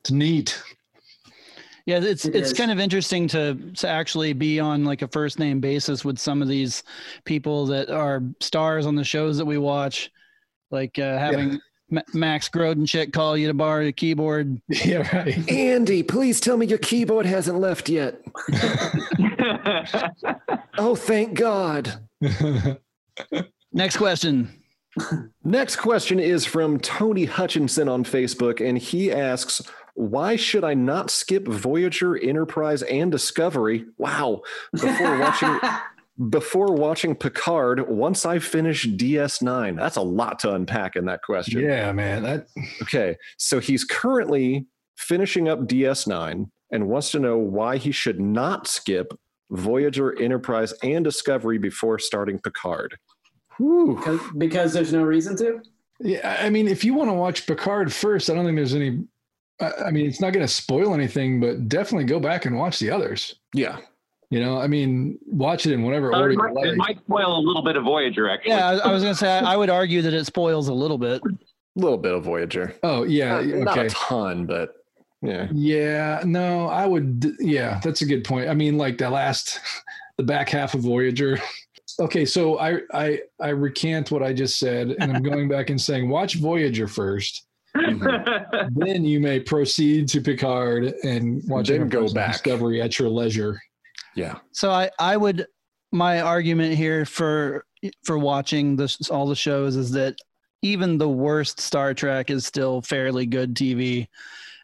[0.00, 0.60] It's neat.
[1.86, 2.56] Yeah, it's It it's is.
[2.56, 6.42] kind of interesting to to actually be on like a first name basis with some
[6.42, 6.82] of these
[7.24, 10.10] people that are stars on the shows that we watch.
[10.72, 11.60] Like uh, having
[11.90, 14.60] Ma- Max Grodenchik call you to borrow your keyboard.
[14.68, 15.48] Yeah, right.
[15.48, 18.20] Andy, please tell me your keyboard hasn't left yet.
[20.78, 21.92] Oh, thank God.
[23.72, 24.62] Next question.
[25.44, 29.62] Next question is from Tony Hutchinson on Facebook, and he asks,
[29.94, 33.86] "Why should I not skip Voyager, Enterprise, and Discovery?
[33.98, 34.42] Wow,
[34.72, 35.58] before watching
[36.28, 37.88] before watching Picard.
[37.88, 41.60] Once I finish DS9, that's a lot to unpack in that question.
[41.60, 42.22] yeah, man.
[42.22, 42.46] That
[42.82, 48.66] Okay, so he's currently finishing up DS9 and wants to know why he should not
[48.66, 49.12] skip
[49.50, 52.96] Voyager, Enterprise, and Discovery before starting Picard.
[53.58, 53.96] Whew.
[53.96, 55.60] because, because there's no reason to.
[56.00, 59.04] Yeah, I mean, if you want to watch Picard first, I don't think there's any.
[59.60, 62.78] I I mean, it's not going to spoil anything, but definitely go back and watch
[62.78, 63.38] the others.
[63.54, 63.78] Yeah,
[64.32, 66.66] You know, I mean, watch it in whatever Uh, order it, might, like.
[66.68, 68.52] it might spoil a little bit of Voyager, actually.
[68.52, 70.96] Yeah, I, I was gonna say I, I would argue that it spoils a little
[70.96, 71.20] bit.
[71.22, 71.30] a
[71.76, 72.74] little bit of Voyager.
[72.82, 74.74] Oh yeah, Not, not a ton, but
[75.20, 75.48] yeah.
[75.52, 77.26] Yeah, no, I would.
[77.40, 78.48] Yeah, that's a good point.
[78.48, 79.60] I mean, like the last,
[80.16, 81.38] the back half of Voyager.
[82.00, 85.78] Okay, so I I I recant what I just said, and I'm going back and
[85.78, 87.44] saying watch Voyager first.
[87.74, 92.32] then you may proceed to Picard and watch Then go back.
[92.32, 93.60] Discovery at your leisure.
[94.14, 94.38] Yeah.
[94.52, 95.46] So I, I would
[95.92, 97.64] my argument here for
[98.04, 100.16] for watching this all the shows is that
[100.62, 104.06] even the worst Star Trek is still fairly good TV.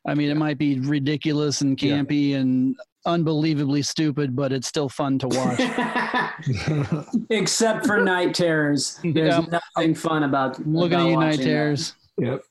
[0.06, 1.96] I mean, it might be ridiculous and Yeah.
[1.98, 5.60] campy and unbelievably stupid, but it's still fun to watch.
[7.30, 9.60] Except for night terrors, there's Yeah.
[9.76, 11.44] nothing fun about I'm looking about at you, Night watching that.
[11.44, 11.94] Terrors.
[12.18, 12.42] Yep.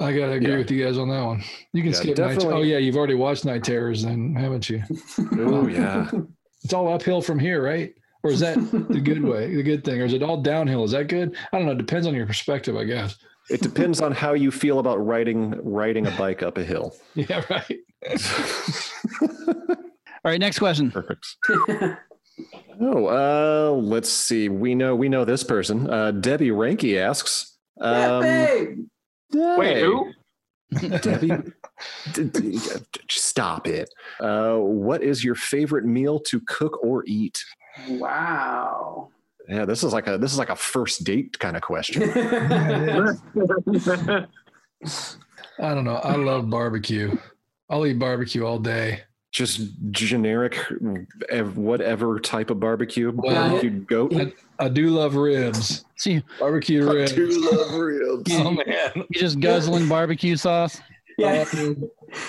[0.00, 0.58] I gotta agree Yeah.
[0.58, 1.42] with you guys on that one.
[1.72, 2.44] You can Yeah, skip night.
[2.44, 4.82] Oh yeah, you've already watched Night Terrors, then haven't you?
[5.38, 6.10] Oh yeah.
[6.62, 7.94] It's all uphill from here, right?
[8.22, 8.56] Or is that
[8.90, 10.84] the good way, the good thing, or is it all downhill?
[10.84, 11.34] Is that good?
[11.52, 11.72] I don't know.
[11.72, 13.16] It depends on your perspective, I guess.
[13.48, 16.94] It depends on how you feel about riding riding a bike up a hill.
[17.14, 17.78] Yeah, right.
[20.22, 20.90] All right, next question.
[20.90, 21.26] Perfect.
[22.82, 24.48] Oh, uh, let's see.
[24.48, 25.90] We know we know this person.
[25.90, 27.58] Uh, Debbie Ranky asks.
[27.78, 28.78] Yeah, Um, babe.
[29.58, 30.10] Wait, who?
[31.00, 31.52] Debbie, d- d-
[33.08, 33.92] stop it.
[34.20, 37.42] Uh, what is your favorite meal to cook or eat?
[37.88, 39.08] Wow.
[39.48, 42.02] Yeah, this is like a this is like a first date kind of question.
[45.60, 45.96] I don't know.
[45.96, 47.16] I love barbecue.
[47.68, 49.02] I'll eat barbecue all day.
[49.32, 49.60] Just
[49.92, 50.56] generic,
[51.54, 53.12] whatever type of barbecue.
[53.14, 54.12] Well, barbecue goat.
[54.16, 55.84] I, I do love ribs.
[55.96, 57.12] See, Barbecue I ribs.
[57.12, 58.32] I do love ribs.
[58.38, 59.04] Oh man.
[59.08, 60.80] you just guzzling barbecue sauce.
[61.20, 61.44] Yeah,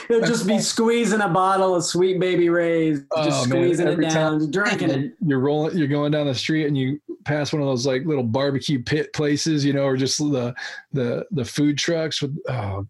[0.08, 3.92] he'll just be squeezing a bottle of Sweet Baby Ray's, just Oh, man, squeezing it
[3.92, 5.14] every down, drinking it.
[5.26, 5.78] You're rolling.
[5.78, 9.14] You're going down the street and you pass one of those like little barbecue pit
[9.14, 10.54] places, you know, or just the
[10.94, 12.38] the the food trucks with.
[12.50, 12.86] Oh,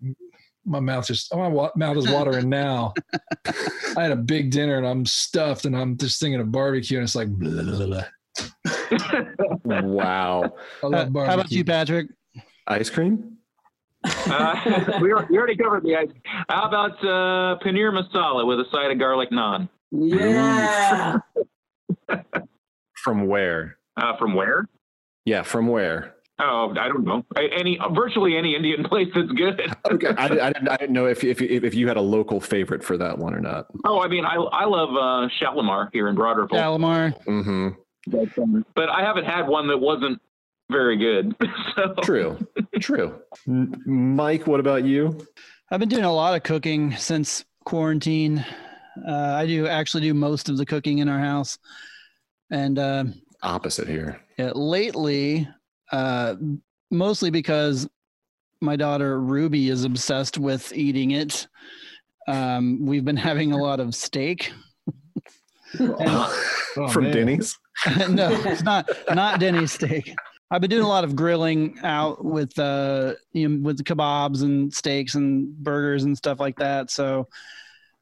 [0.66, 1.34] my mouth just.
[1.34, 2.94] Oh, my wa- mouth is watering now.
[3.98, 7.04] I had a big dinner and I'm stuffed and I'm just thinking of barbecue and
[7.04, 7.30] it's like.
[7.30, 8.04] Blah, blah, blah.
[9.64, 10.54] Wow.
[10.84, 11.26] I Uh, love barbecue.
[11.26, 12.08] how about you, Patrick?
[12.68, 13.38] Ice cream?
[14.04, 14.56] Uh,
[15.02, 16.10] we, already, we already covered the ice.
[16.50, 19.70] How about uh, paneer masala with a side of garlic naan?
[19.92, 21.18] Yeah.
[22.96, 23.78] From where?
[23.98, 24.68] Uh, from where?
[25.26, 26.16] Yeah, from where?
[26.40, 27.24] Oh, I don't know.
[27.38, 29.62] Any virtually any Indian place that's good.
[29.92, 32.40] Okay, I, I, didn't, I didn't know if, if if if you had a local
[32.40, 33.68] favorite for that one or not.
[33.86, 37.14] Oh, I mean, I I love uh, Shalimar here in Broad Ripple, Calamar.
[37.26, 38.62] Mm-hmm.
[38.76, 40.20] but I haven't had one that wasn't
[40.72, 41.36] very good.
[41.76, 42.38] so True,
[42.80, 43.20] true.
[43.46, 45.26] Mike, what about you?
[45.70, 48.44] I've been doing a lot of cooking since quarantine.
[49.08, 51.58] Uh, I do actually do most of the cooking in our house,
[52.50, 53.06] and uh,
[53.44, 54.20] Opposite here.
[54.38, 55.48] yeah, lately,
[55.92, 56.36] uh,
[56.92, 57.88] mostly because
[58.62, 61.48] my daughter Ruby is obsessed with eating it.
[62.28, 64.52] Um, we've been having a lot of steak.
[65.80, 67.14] Oh, From man.
[67.14, 67.58] Denny's.
[68.10, 70.14] no, it's not not Denny's steak.
[70.52, 74.44] I've been doing a lot of grilling out with uh you know with the kebabs
[74.44, 76.92] and steaks and burgers and stuff like that.
[76.92, 77.30] So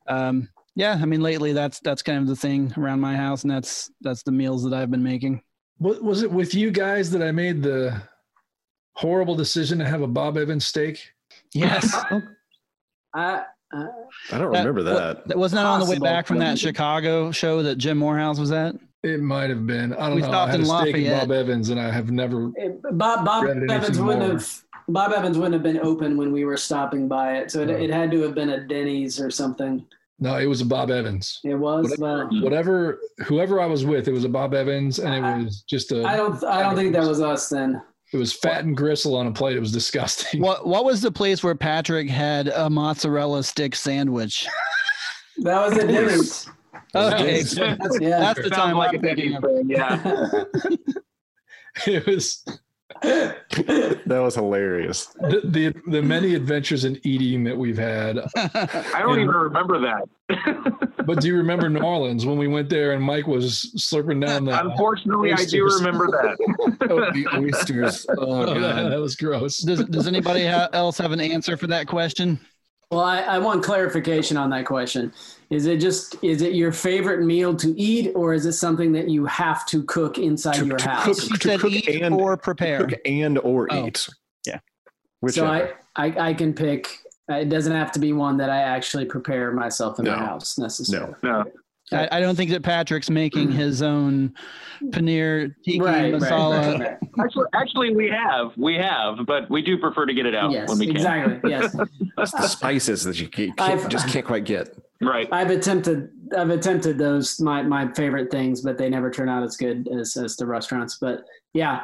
[0.07, 3.51] um yeah, I mean lately that's that's kind of the thing around my house and
[3.51, 5.43] that's that's the meals that I've been making.
[5.77, 8.01] What was it with you guys that I made the
[8.93, 11.11] horrible decision to have a Bob Evans steak?
[11.53, 11.95] Yes.
[13.13, 13.87] I, I,
[14.31, 15.27] I don't remember that.
[15.27, 18.51] That wasn't that on the way back from that Chicago show that Jim Morehouse was
[18.51, 18.75] at?
[19.03, 19.93] It might have been.
[19.93, 20.27] I don't We know.
[20.27, 21.27] I stopped had in a steak and Lafayette.
[21.27, 22.51] Bob Evans, and I have never.
[22.55, 24.33] it- Bob Bob Evans wouldn't more.
[24.33, 27.69] have Bob Evans wouldn't have been open when we were stopping by it, so it,
[27.69, 27.73] Oh.
[27.75, 29.85] it had to have been a Denny's or something.
[30.19, 31.39] No, it was a Bob Evans.
[31.45, 31.95] It was.
[31.97, 35.93] Well, Whatever, whoever I was with, it was a Bob Evans, and it was just
[35.93, 36.03] a.
[36.03, 36.43] I don't.
[36.43, 37.81] I don't think that was us then.
[38.11, 39.55] It was fat and gristle on a plate.
[39.55, 40.41] It was disgusting.
[40.41, 44.45] What What was the place where Patrick had a mozzarella stick sandwich?
[45.37, 46.49] That was at Denny's.
[46.95, 48.19] Okay, oh, that's, Yeah.
[48.19, 49.43] that's the time like I'm a thinking of.
[49.43, 50.43] thing, Yeah.
[51.87, 52.43] It was
[53.01, 55.05] That was hilarious.
[55.21, 58.17] the, the the many adventures in eating that we've had.
[58.35, 60.09] I don't even remember that.
[61.05, 64.45] But do you remember New Orleans when we went there and Mike was slurping down
[64.45, 64.59] the?
[64.59, 66.37] Unfortunately, I do remember that.
[66.87, 68.05] Oh, the oysters.
[68.09, 68.91] Oh, Oh, that, God.
[68.91, 69.57] that was gross.
[69.57, 72.39] Does Does anybody ha- else have an answer for that question?
[72.91, 75.13] Well, I, I want clarification on that question.
[75.51, 79.07] Is it just is it your favorite meal to eat, or is it something that
[79.09, 81.21] you have to cook inside To- your to house?
[81.23, 82.87] She To said cook eat and- or prepare.
[82.87, 84.07] Cook and or Oh, eat.
[84.47, 84.59] yeah.
[85.19, 86.97] Which so I, I I can pick.
[87.27, 90.15] It doesn't have to be one that I actually prepare myself in No.
[90.15, 91.13] my house necessarily.
[91.21, 91.45] No.
[91.91, 94.33] I, I don't think that Patrick's making his own
[94.85, 96.79] paneer tikka Right, right, masala.
[96.79, 96.97] right, right.
[97.25, 100.69] Actually, actually, we have, we have, but we do prefer to get it out Yes,
[100.69, 100.95] when we can.
[100.97, 101.39] exactly.
[101.49, 101.75] Yes,
[102.17, 104.77] it's the spices that you can't, I've- just can't quite get.
[105.01, 105.27] Right.
[105.31, 106.09] I've attempted.
[106.37, 110.17] I've attempted those my my favorite things, but they never turn out as good as
[110.17, 110.97] as the restaurants.
[110.99, 111.23] But
[111.53, 111.83] yeah,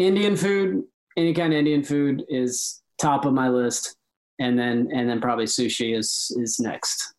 [0.00, 0.82] Indian food,
[1.16, 3.96] any kind of Indian food is top of my list,
[4.40, 7.14] and then and then probably sushi is is next.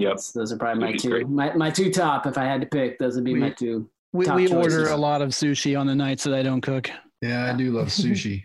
[0.00, 0.18] Yep.
[0.34, 1.28] Those are probably my two great.
[1.28, 2.26] my my two top.
[2.26, 3.88] If I had to pick, those would be my two.
[4.12, 6.90] We, Top we order a lot of sushi on the nights that I don't cook.
[7.20, 8.44] Yeah, I do love sushi.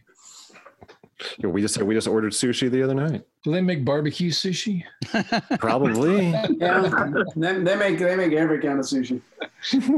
[1.40, 3.24] Yeah, We just we just ordered sushi the other night.
[3.44, 4.84] Do they make barbecue sushi?
[5.60, 6.28] Probably.
[6.60, 9.22] Yeah, they, they make they make every kind of sushi.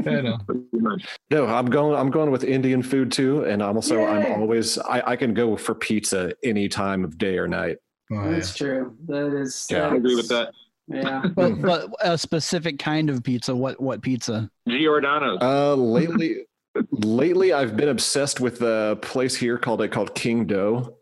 [0.06, 0.38] I know.
[1.30, 1.98] No, I'm going.
[1.98, 4.06] I'm going with Indian food too, and I'm also Yay.
[4.06, 7.76] I'm always I, I can go for pizza any time of day or night.
[8.10, 8.30] Oh, yeah.
[8.30, 8.96] That's true.
[9.06, 9.66] That is.
[9.68, 9.88] Yeah.
[9.88, 10.52] I agree with that.
[10.88, 11.22] Yeah.
[11.34, 13.54] But, but a specific kind of pizza.
[13.54, 14.50] What what pizza?
[14.66, 15.38] Giordano's.
[15.40, 16.46] Uh, lately,
[16.90, 20.94] lately I've been obsessed with a place here called it called King Dough.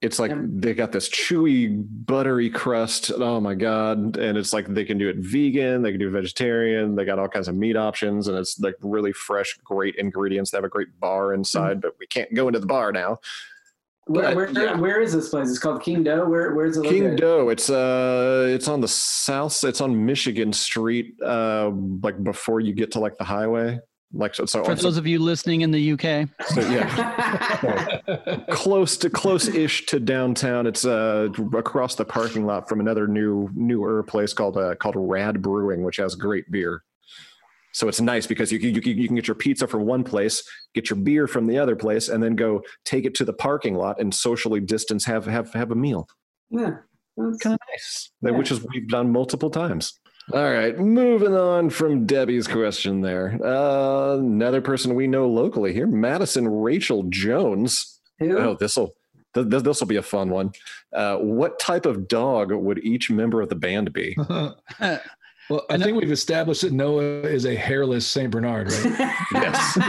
[0.00, 3.12] It's like they got this chewy, buttery crust.
[3.14, 4.16] Oh my god!
[4.16, 6.96] And it's like they can do it vegan, they can do vegetarian.
[6.96, 10.50] They got all kinds of meat options, and it's like really fresh, great ingredients.
[10.50, 13.18] They have a great bar inside, but we can't go into the bar now.
[14.12, 14.76] Where, But, where, yeah.
[14.76, 15.48] where is this place?
[15.48, 16.28] It's called King Dough.
[16.28, 17.20] Where where's it King located?
[17.20, 17.48] Dough.
[17.48, 19.64] It's uh, it's on the south.
[19.64, 21.70] It's on Michigan Street, uh,
[22.02, 23.80] like before you get to like the highway.
[24.12, 28.98] Like so, so, For so, those of you listening in the UK, so yeah, close
[28.98, 30.66] to close-ish to downtown.
[30.66, 35.40] It's uh across the parking lot from another new newer place called uh, called Rad
[35.40, 36.82] Brewing, which has great beer.
[37.72, 40.04] So it's nice because you can, you can you can get your pizza from one
[40.04, 40.42] place,
[40.74, 43.74] get your beer from the other place, and then go take it to the parking
[43.74, 46.08] lot and socially distance have have have a meal.
[46.50, 46.76] yeah.
[47.16, 48.30] That's- Kind of nice, Yeah.
[48.30, 49.98] which is we've done multiple times.
[50.32, 53.38] All right, moving on from Debbie's question there.
[53.44, 58.00] Uh, another person we know locally here, Madison Rachel Jones.
[58.18, 58.38] Who?
[58.38, 58.94] Oh, this'll
[59.34, 60.52] th- th- this'll be a fun one.
[60.94, 64.16] Uh, what type of dog would each member of the band be?
[65.50, 68.84] well, I think we've established that Noah is a hairless Saint Bernard, right?
[69.34, 69.78] Yes.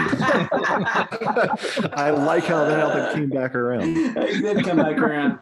[1.94, 3.96] I like how the hell that came back around.
[3.96, 5.40] He did come back around.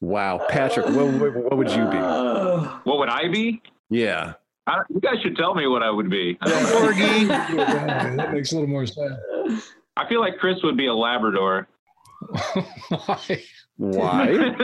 [0.00, 1.96] Wow, Patrick, what, what, what would you be?
[2.84, 3.62] What would I be?
[3.90, 4.34] Yeah,
[4.66, 6.38] I you guys should tell me what I would be.
[6.40, 6.92] I, don't know.
[6.92, 8.16] corgi.
[8.16, 9.72] That makes a little more sense.
[9.96, 11.68] I feel like Chris would be a Labrador.
[12.88, 13.42] Why?
[13.80, 14.54] Why?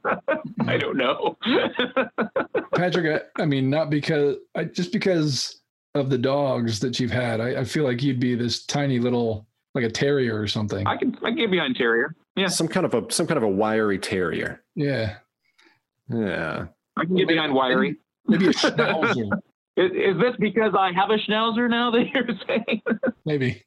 [0.66, 1.36] I don't know.
[2.74, 5.60] Patrick, I, I mean, not because I just because
[5.94, 7.40] of the dogs that you've had.
[7.40, 10.86] I, I feel like you'd be this tiny little, like a terrier or something.
[10.86, 12.14] I can I can get behind Terrier.
[12.36, 14.62] Yeah, Some kind of a some kind of a wiry terrier.
[14.74, 15.16] yeah,
[16.08, 16.66] Yeah.
[16.96, 17.96] I can get behind Wiry.
[18.26, 19.30] maybe a schnauzer.
[19.76, 22.82] Is, is this because I have a schnauzer now that you're saying?
[23.24, 23.62] maybe.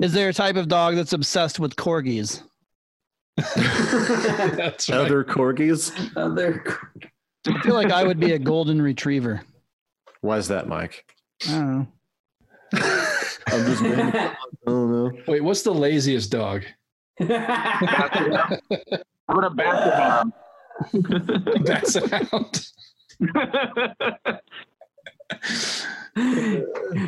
[0.00, 2.42] Is there a type of dog that's obsessed with corgis?
[3.36, 4.98] That's right.
[4.98, 5.92] Other corgis?
[6.16, 6.64] Other.
[7.48, 9.42] I feel like I would be a golden retriever.
[10.20, 11.04] Why is that, Mike?
[11.48, 11.86] I don't know.
[13.46, 15.12] I'm just I don't know.
[15.26, 16.64] Wait, what's the laziest dog?
[17.20, 17.28] I'm
[19.28, 20.26] gonna back
[21.64, 22.66] Basset Hound.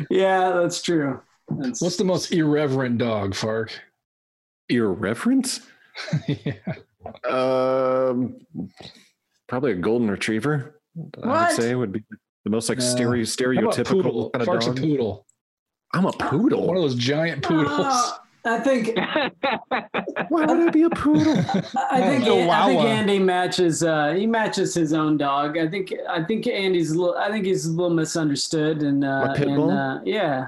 [0.09, 1.21] yeah, that's true.
[1.49, 3.79] That's, What's the most irreverent dog, Fark?
[4.69, 5.59] Irreverent?
[6.27, 6.53] yeah.
[7.29, 8.35] Um,
[9.47, 10.79] probably a golden retriever.
[11.23, 12.03] I would say would be
[12.43, 12.83] the most like No.
[12.83, 14.29] stereo, stereotypical poodle?
[14.31, 14.77] kind of Fark's dog.
[14.77, 15.25] a poodle.
[15.93, 16.67] I'm a poodle.
[16.67, 17.69] One of those giant poodles.
[17.69, 18.11] Uh,
[18.45, 18.97] I think
[20.29, 21.33] Why would I be a poodle?
[21.91, 25.57] I think I think Andy matches uh he matches his own dog.
[25.57, 29.27] I think I think Andy's a little I think he's a little misunderstood and uh
[29.27, 29.71] My pit and bull?
[29.71, 30.47] uh yeah.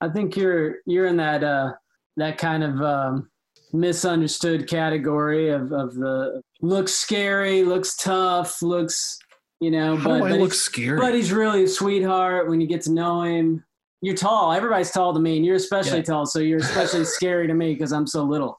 [0.00, 1.72] I think you're you're in that uh
[2.16, 3.30] that kind of um,
[3.72, 9.18] misunderstood category of of the looks scary, looks tough, looks
[9.60, 10.98] you know, How but I but look he's, scary?
[10.98, 13.64] but he's really a sweetheart when you get to know him.
[14.02, 14.52] You're tall.
[14.52, 16.04] Everybody's tall to me, and you're especially Yeah.
[16.04, 16.26] tall.
[16.26, 18.58] So you're especially scary to me because I'm so little.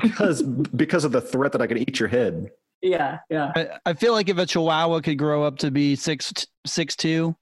[0.00, 2.50] because because of the threat that I could eat your head.
[2.82, 3.52] Yeah, yeah.
[3.54, 6.32] I, I feel like if a Chihuahua could grow up to be six
[6.66, 7.34] six two,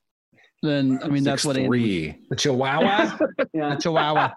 [0.63, 2.19] then I mean that's what Andy, three.
[2.31, 3.19] The Chihuahua.
[3.55, 3.75] Yeah.
[3.75, 4.31] a Chihuahua.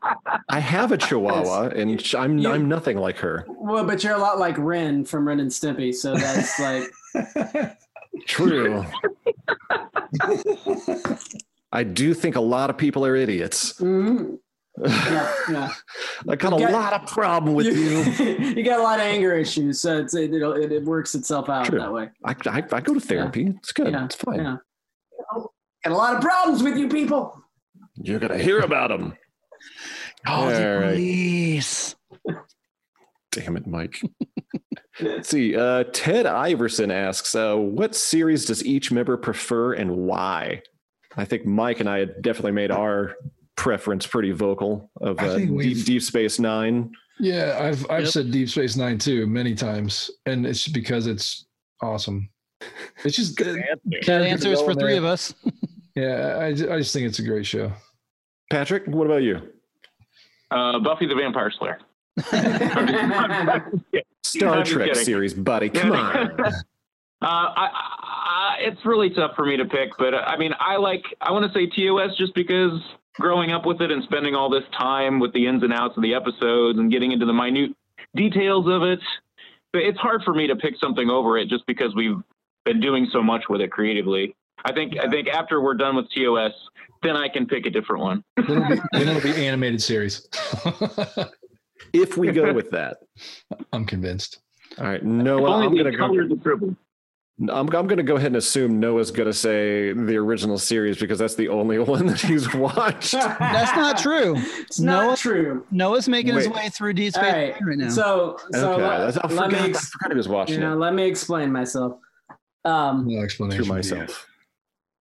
[0.50, 3.46] I have a Chihuahua, and I'm You- I'm nothing like her.
[3.48, 6.92] Well, but you're a lot like Ren from Ren and Stimpy, so that's like
[8.28, 8.86] True.
[11.72, 13.74] I do think a lot of people are idiots.
[13.80, 14.38] mhm.
[14.86, 15.74] yeah, yeah.
[16.30, 18.26] I got a lot of problem with you.
[18.56, 21.50] you got a lot of anger issues, so it's, it, it'll- it, it works itself
[21.50, 21.80] out True.
[21.80, 22.10] that way.
[22.24, 23.54] I, I, I go to therapy.
[23.58, 23.92] It's good.
[23.92, 24.60] Yeah, It's fine.
[25.86, 25.90] Yeah.
[25.90, 27.42] Got a lot of problems with you people.
[27.96, 29.14] You're gonna hear about them.
[30.28, 30.94] Oh, the All right.
[30.96, 31.96] police.
[33.32, 34.00] Damn it, Mike.
[35.02, 35.56] Let's see.
[35.56, 40.62] Uh, Ted Iverson asks, uh, "What series does each member prefer and why?"
[41.18, 43.16] I think Mike and I had definitely made our
[43.56, 46.92] preference pretty vocal of uh, Deep, Deep Space Nine.
[47.20, 48.12] Yeah, I've I've Yep.
[48.12, 51.46] said Deep Space Nine too many times, and it's because it's
[51.82, 52.30] awesome.
[53.04, 55.34] It's just uh, That character answers for three of us.
[55.96, 57.72] Yeah, I, I just think it's a great show.
[58.52, 59.40] Patrick, what about you?
[60.52, 61.80] Uh, Buffy the Vampire Slayer.
[64.24, 65.04] Star I'm Trek kidding.
[65.04, 65.70] series, buddy.
[65.70, 66.38] Come on.
[67.24, 70.76] Uh, I, I, it's really tough for me to pick, but uh, I mean, I
[70.76, 72.74] like, I want to say TOS just because
[73.16, 76.04] growing up with it and spending all this time with the ins and outs of
[76.04, 77.72] the episodes and getting into the minute
[78.14, 79.00] details of it,
[79.72, 82.18] but it's hard for me to pick something over it just because we've
[82.66, 84.36] been doing so much with it creatively.
[84.66, 86.52] I think, I think after we're done with TOS,
[87.02, 88.24] then I can pick a different one.
[88.38, 90.28] Then it'll be, then it'll be animated series.
[91.94, 92.98] if we go with that,
[93.74, 94.40] I'm convinced.
[94.80, 95.02] all right.
[95.02, 96.28] If Noah, I'm gonna go.
[96.28, 96.76] the dribble.
[97.42, 101.00] I'm, I'm going to go ahead and assume Noah's going to say the original series
[101.00, 103.14] because that's the only one that he's watched.
[103.14, 104.36] That's not true.
[104.38, 105.66] It's not true.
[105.72, 107.56] Noah's making his way through Deep Space right.
[107.60, 107.90] Right now.
[107.90, 110.56] So, so okay, let, that's- I, let forgot, me, I ex- forgot he was watching
[110.56, 111.98] you know, let me explain myself.
[112.66, 114.28] Um, No explanation to for myself.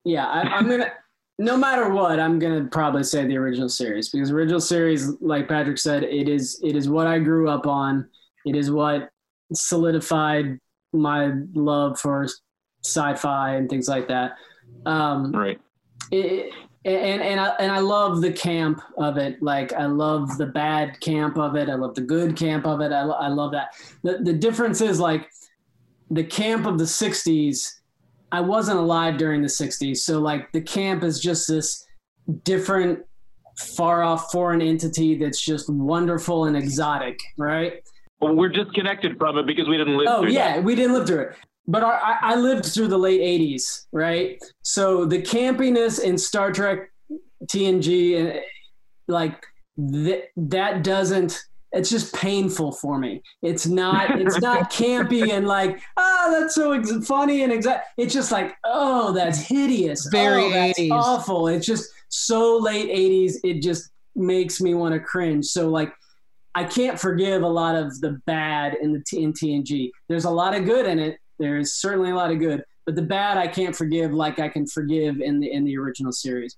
[0.04, 0.91] Yeah, I, I'm gonna.
[1.39, 5.78] No matter what, I'm gonna probably say the original series because original series, like Patrick
[5.80, 8.08] said, it is it is what I grew up on.
[8.45, 9.10] It is what
[9.54, 10.60] solidified
[10.93, 12.28] my love for
[12.84, 14.34] sci-fi and things like that.
[14.86, 15.60] Um, Right.
[16.12, 16.52] it,
[16.86, 19.41] and and I and I love the camp of it.
[19.41, 21.70] Like I love the bad camp of it.
[21.70, 22.91] I love the good camp of it.
[22.91, 23.74] I, lo- I love that.
[24.04, 25.30] The the difference is like
[26.10, 27.68] the camp of the '60s.
[28.32, 31.86] I wasn't alive during the '60s, so like the camp is just this
[32.44, 33.00] different,
[33.58, 37.84] far off foreign entity that's just wonderful and exotic, right?
[38.20, 40.32] Well, we're disconnected from it because we didn't live oh, through it.
[40.32, 40.64] Oh yeah, that.
[40.64, 41.36] we didn't live through it.
[41.68, 44.42] But our, I, I lived through the late '80s, right?
[44.62, 46.92] So the campiness in Star Trek,
[47.46, 48.42] TNG, and eh,
[49.08, 49.44] like
[49.78, 51.42] that, that doesn't.
[51.74, 53.24] It's just painful for me.
[53.42, 54.20] It's not.
[54.20, 57.88] It's not campy and like, oh, that's so ex- funny and exact.
[57.98, 60.08] It's just like, oh, that's hideous.
[60.12, 60.92] Very oh, that's 80s.
[60.92, 61.48] awful.
[61.48, 63.36] It's just so late '80s.
[63.44, 65.46] It just makes me want to cringe.
[65.46, 65.94] So like,
[66.56, 69.92] I can't forgive a lot of the bad in the T- in TNG.
[70.10, 71.18] There's a lot of good in it.
[71.40, 74.68] There's certainly a lot of good, but the bad I can't forgive like I can
[74.68, 76.58] forgive in the in the original series.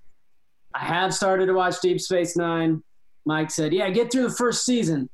[0.74, 2.84] I have started to watch Deep Space Nine.
[3.26, 5.10] Mike said, "Yeah, get through the first season."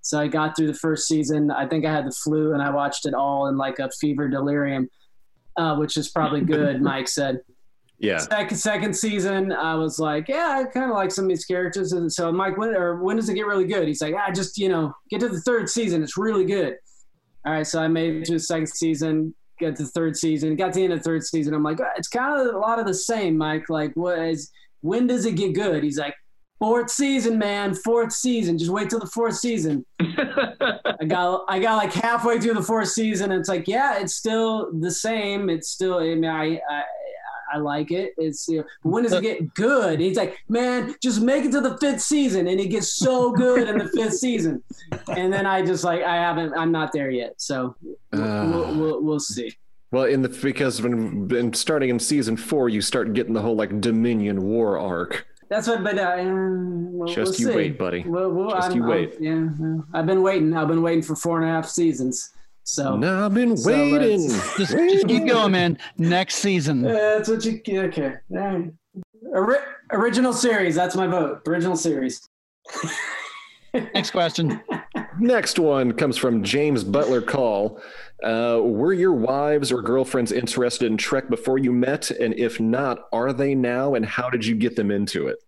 [0.00, 1.50] So I got through the first season.
[1.50, 4.28] I think I had the flu, and I watched it all in like a fever
[4.28, 4.88] delirium,
[5.56, 6.82] uh, which is probably good.
[6.90, 7.38] Mike said
[7.98, 8.18] Yeah.
[8.18, 11.92] second second season, I was like, yeah, I kind of like some of these characters.
[11.92, 13.86] And so Mike, when or when does it get really good?
[13.86, 16.02] He's like, ah, just you know, get to the third season.
[16.02, 16.74] It's really good.
[17.46, 20.56] All right, so I made it to the second season, got to the third season,
[20.56, 21.54] got to the end of the third season.
[21.54, 23.68] I'm like, ah, it's kind of a lot of the same, Mike.
[23.68, 24.50] Like, what is?
[24.80, 25.84] When does it get good?
[25.84, 26.14] He's like,
[26.58, 28.58] fourth season, man, fourth season.
[28.58, 29.84] Just wait till the fourth season.
[30.00, 34.14] I got I got like halfway through the fourth season, and it's like, yeah, it's
[34.14, 35.50] still the same.
[35.50, 36.82] It's still, I mean, I I,
[37.54, 38.14] I like it.
[38.16, 40.00] It's you know, when does it get good?
[40.00, 43.68] He's like, man, just make it to the fifth season, and it gets so good
[43.68, 44.62] in the fifth season.
[45.08, 47.34] And then I just like I haven't, I'm not there yet.
[47.38, 48.46] So we'll, Uh.
[48.50, 49.52] we'll, we'll, we'll see.
[49.90, 53.56] Well, in the because when, when starting in season four, you start getting the whole
[53.56, 55.26] like Dominion War arc.
[55.52, 57.56] That's what, but uh, we'll, Just we'll you see.
[57.56, 58.04] wait, buddy.
[58.06, 59.16] We'll, we'll, Just I'm- you I'm- wait.
[59.20, 59.76] yeah, yeah.
[59.92, 60.56] I've been waiting.
[60.56, 62.30] I've been waiting for four and a half seasons.
[62.64, 64.28] So No, I've been So waiting.
[64.56, 65.76] just, just keep going, man.
[65.98, 66.86] Next season.
[66.86, 68.14] Uh, that's what you okay.
[68.30, 68.72] All right.
[69.34, 69.58] Ori-
[69.92, 70.74] original series.
[70.74, 71.42] That's my vote.
[71.46, 72.26] Original series.
[73.74, 74.60] Next question.
[75.20, 77.80] Next one comes from James Butler Call.
[78.22, 82.10] Uh, were your wives or girlfriends interested in Trek before you met?
[82.10, 83.94] And if not, are they now?
[83.94, 85.38] And how did you get them into it?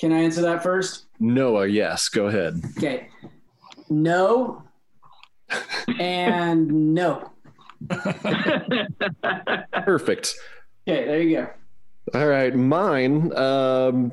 [0.00, 1.06] Can I answer that first?
[1.18, 2.62] Noah, yes, go ahead.
[2.78, 3.08] Okay.
[3.90, 4.62] No.
[5.98, 7.30] and no.
[9.84, 10.34] Perfect.
[10.88, 11.50] Okay, there you go.
[12.12, 13.32] All right, mine.
[13.36, 14.10] Um,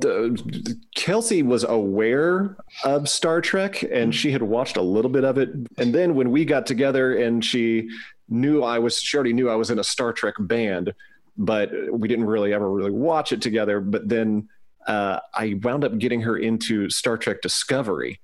[0.93, 5.49] Kelsey was aware of Star Trek, and she had watched a little bit of it.
[5.79, 7.89] And then when we got together, and she
[8.29, 10.93] knew I was, she already knew I was in a Star Trek band,
[11.37, 13.79] but we didn't really ever really watch it together.
[13.79, 14.47] But then
[14.85, 18.19] uh, I wound up getting her into Star Trek Discovery,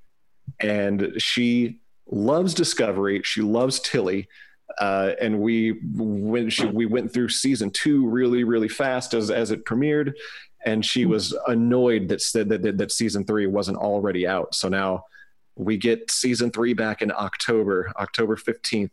[0.59, 3.21] and she loves Discovery.
[3.23, 4.27] She loves Tilly
[4.79, 9.51] uh, and we went she, we went through season two really really fast as as
[9.51, 10.13] it premiered.
[10.65, 14.55] And she was annoyed that said that, that that season three wasn't already out.
[14.55, 15.03] So now
[15.55, 18.89] we get season three back in october october 15th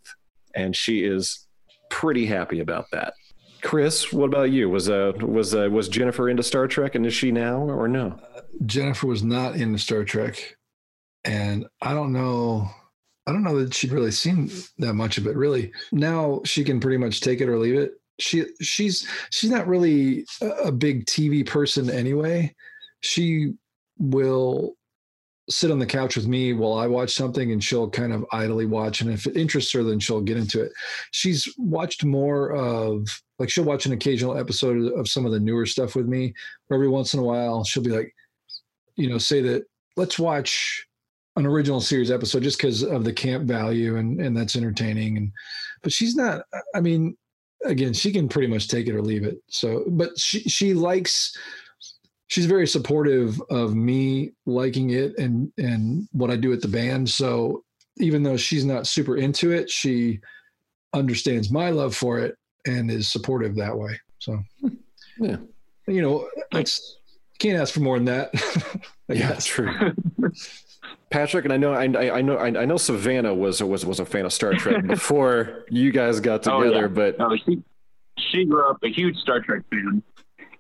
[0.55, 1.47] and she is
[1.89, 3.14] pretty happy about that.
[3.62, 4.68] Chris what about you?
[4.68, 8.20] Was uh was uh, was jennifer into star trek and is she now or no?
[8.66, 10.57] Jennifer was not into Star Trek,
[11.24, 12.70] and I don't know.
[13.27, 15.37] I don't know that she'd really seen that much of it.
[15.37, 17.93] Really, now she can pretty much take it or leave it.
[18.18, 22.55] She she's she's not really a big TV person anyway.
[23.01, 23.53] She
[23.99, 24.75] will
[25.51, 28.66] sit on the couch with me while I watch something, and she'll kind of idly
[28.66, 29.01] watch.
[29.01, 30.73] And if it interests her, then she'll get into it.
[31.11, 33.07] She's watched more of
[33.39, 36.35] like she'll watch an occasional episode of some of the newer stuff with me.
[36.73, 38.14] Every once in a while, she'll be like,
[38.97, 39.64] you know, say that
[39.97, 40.87] let's watch
[41.37, 45.16] an original series episode just because of the camp value and and that's entertaining.
[45.16, 45.33] And
[45.83, 46.43] but she's not.
[46.74, 47.16] I mean,
[47.64, 49.39] again, she can pretty much take it or leave it.
[49.49, 51.37] So, but she she likes.
[52.28, 57.09] She's very supportive of me liking it and and what I do at the band.
[57.09, 57.64] So
[57.99, 60.20] even though she's not super into it, she
[60.93, 63.99] understands my love for it and is supportive that way.
[64.18, 64.68] So hmm.
[65.18, 65.37] yeah
[65.91, 66.99] you know, it's
[67.39, 68.31] can't ask for more than that.
[69.09, 69.45] Yeah guess.
[69.45, 69.68] true
[71.11, 71.82] patrick and i know i,
[72.18, 75.91] I know I, know savannah was was was a fan of star trek before you
[75.93, 76.86] guys got Oh, together yeah.
[76.88, 77.62] but No, she
[78.32, 80.03] she grew up a huge Star Trek fan,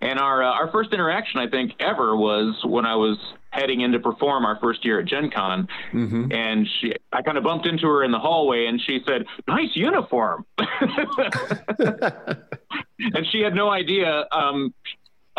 [0.00, 3.16] and our uh, our first interaction I think ever was when I was
[3.50, 6.32] heading in to perform our first year at Gen Con, Mhm.
[6.34, 9.70] and she I kind of bumped into her in the hallway, and she said, "Nice
[9.74, 10.46] uniform,"
[11.78, 14.24] and she had no idea.
[14.32, 14.72] Um,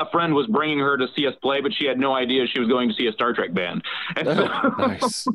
[0.01, 2.59] a friend was bringing her to see us play, but she had no idea she
[2.59, 3.83] was going to see a Star Trek band.
[4.15, 5.27] And so, Oh, nice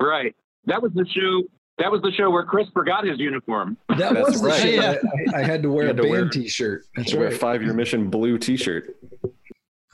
[0.00, 0.34] right,
[0.66, 1.42] that was the show.
[1.78, 3.76] That was the show where Chris forgot his uniform.
[3.88, 4.74] That That's was the right.
[4.74, 4.94] Yeah.
[5.34, 6.84] I, I had to wear You a to band wear- t-shirt.
[6.96, 8.94] That's Wear a five year mission blue t-shirt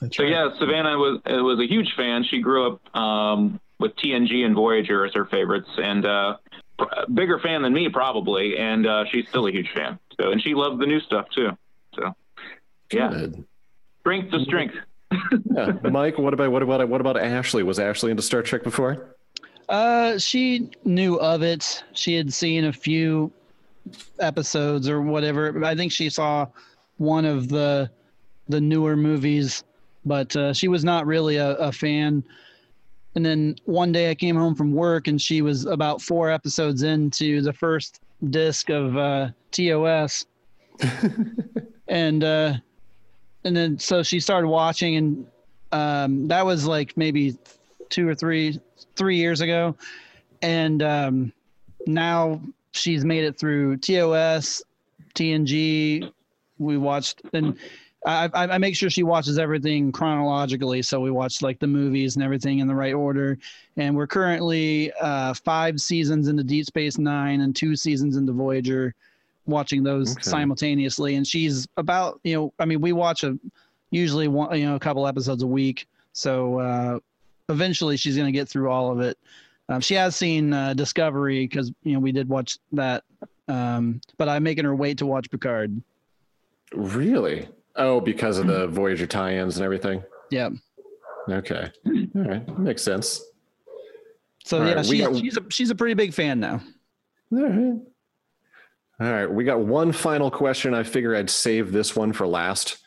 [0.01, 0.31] That's So right.
[0.31, 2.23] yeah, Savannah was uh, was a huge fan.
[2.29, 6.35] She grew up um, with TNG and Voyager as her favorites, and uh,
[6.77, 8.57] pr- bigger fan than me probably.
[8.57, 9.97] And uh, she's still a huge fan.
[10.19, 11.51] So and she loved the new stuff too.
[11.95, 12.13] So
[12.91, 13.45] yeah, Good.
[14.01, 14.75] strength to strength.
[15.55, 19.15] yeah mike what about what about what about ashley was ashley into star trek before
[19.69, 21.83] Uh, she knew of it.
[21.93, 23.31] She had seen a few
[24.19, 25.63] episodes or whatever.
[25.63, 26.47] I think she saw
[26.97, 27.89] one of the
[28.47, 29.63] the newer movies,
[30.05, 32.23] but uh, she was not really a, a fan.
[33.13, 36.81] And then one day I came home from work and she was about four episodes
[36.81, 37.99] into the first
[38.31, 40.25] disc of uh, TOS,
[41.87, 42.53] and uh,
[43.43, 45.27] and then so she started watching and
[45.71, 47.37] um, that was like maybe
[47.89, 48.59] two or three
[48.95, 49.75] three years ago,
[50.41, 51.33] and um,
[51.85, 52.41] now
[52.71, 54.63] she's made it through TOS,
[55.15, 56.11] TNG.
[56.57, 57.57] We watched, and
[58.05, 60.81] I, I make sure she watches everything chronologically.
[60.81, 63.37] So we watched like the movies and everything in the right order.
[63.77, 68.93] And we're currently uh, five seasons into Deep Space Nine and two seasons into Voyager,
[69.49, 70.21] watching those Okay.
[70.23, 71.15] simultaneously.
[71.15, 73.37] And she's about you know I mean we watch a
[73.91, 75.87] usually one you know a couple episodes a week.
[76.13, 76.99] So uh,
[77.49, 79.17] eventually she's going to get through all of it.
[79.69, 83.03] Um, she has seen uh, Discovery because you know we did watch that,
[83.47, 85.79] um, but I'm making her wait to watch Picard.
[86.73, 90.49] really oh because of the voyager tie-ins and everything Yeah.
[91.29, 91.71] okay
[92.15, 93.21] all right makes sense
[94.43, 96.61] So All right, yeah, we she's, got- she's a she's a pretty big fan now.
[97.31, 97.79] all right
[98.99, 102.77] all right we got one final question i figure i'd save this one for last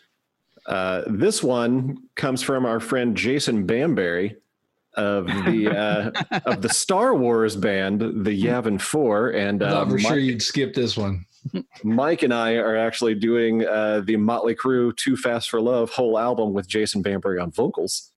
[0.66, 4.36] uh, this one comes from our friend jason bamberry
[4.94, 5.68] of the
[6.32, 10.42] uh, of the Star Wars band, the Yavin Four, and uh, for Mike, sure you'd
[10.42, 11.24] skip this one.
[11.82, 16.18] Mike and I are actually doing uh, the Motley Crue "Too Fast for Love" whole
[16.18, 18.12] album with Jason Bambury on vocals.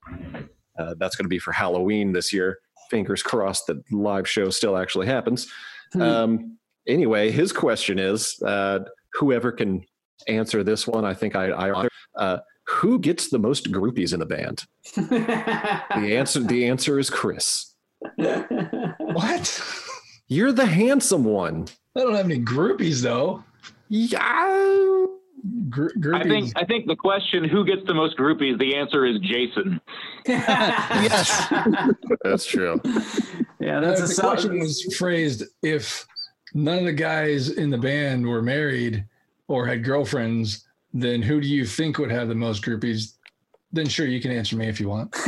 [0.78, 2.58] Uh, that's going to be for Halloween this year.
[2.90, 5.48] Fingers crossed that live show still actually happens.
[5.92, 6.02] Hmm.
[6.02, 6.55] Um,
[6.86, 8.80] anyway, his question is uh,
[9.14, 9.84] whoever can
[10.28, 14.26] answer this one, I think I, I uh, who gets the most groupies in the
[14.26, 14.64] band?
[14.96, 17.74] The answer, the answer is Chris.
[18.98, 19.62] What?
[20.28, 21.66] You're the handsome one.
[21.96, 23.42] I don't have any groupies though.
[23.88, 25.06] Yeah.
[25.70, 26.14] Gr- groupies.
[26.20, 29.80] I think I think the question who gets the most groupies, the answer is Jason.
[30.28, 31.46] Yes.
[32.24, 32.80] That's true.
[33.60, 36.04] Yeah, Uh, that's a the question was phrased if
[36.54, 39.04] none of the guys in the band were married
[39.48, 43.12] or had girlfriends, then who do you think would have the most groupies?
[43.72, 45.14] Then sure, you can answer me if you want.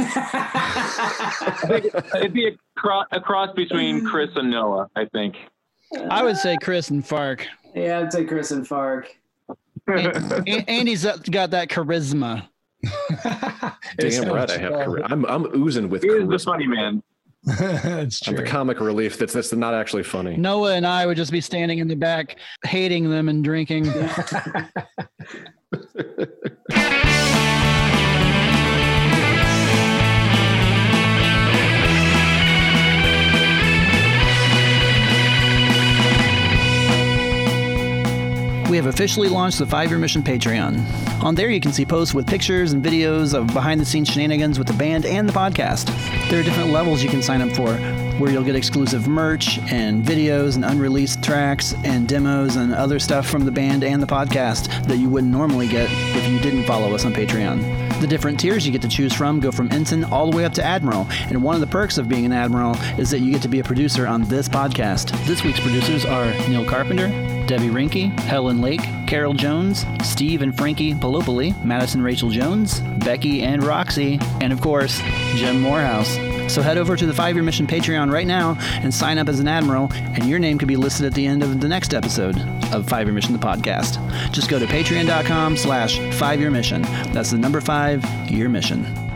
[2.17, 5.37] It'd be a, cro- a cross between Chris and Noah, I think.
[6.11, 7.47] I would say Chris and Fark.
[7.75, 9.15] yeah, I'd say Chris and Fark.
[9.89, 12.49] A- Andy's got that charisma.
[13.99, 14.73] Damn right, I have.
[14.73, 17.03] Chari- I'm I'm oozing with He is the funny man.
[17.59, 18.45] That's I'm true.
[18.45, 19.17] the comic relief.
[19.17, 20.37] That's that's not actually funny.
[20.37, 23.87] Noah and I would just be standing in the back, hating them and drinking.
[38.69, 41.25] We have officially launched the Five Year Mission Patreon.
[41.25, 44.59] On there, you can see posts with pictures and videos of behind the scenes shenanigans
[44.59, 45.87] with the band and the podcast.
[46.29, 47.73] There are different levels you can sign up for,
[48.19, 53.27] where you'll get exclusive merch and videos and unreleased tracks and demos and other stuff
[53.27, 56.95] from the band and the podcast that you wouldn't normally get if you didn't follow
[56.95, 58.01] us on Patreon.
[58.03, 60.53] The different tiers you get to choose from go from ensign all the way up
[60.55, 63.43] to admiral, and one of the perks of being an admiral is that you get
[63.43, 65.11] to be a producer on this podcast.
[65.27, 67.09] This week's producers are Neil Carpenter,
[67.49, 73.65] Debbie Rinke, Helen Lake, Carol Jones, Steve and Frankie Palopoli, Madison Rachel Jones, Becky and
[73.65, 75.01] Roxy, and of course,
[75.35, 76.15] Jim Morehouse.
[76.53, 79.41] So head over to the Five Year Mission Patreon right now and sign up as
[79.41, 82.39] an admiral, and your name could be listed at the end of the next episode
[82.73, 83.99] of Five Year Mission the podcast.
[84.31, 86.83] Just go to patreon.com slash five year mission.
[87.13, 89.08] That's the number five year mission.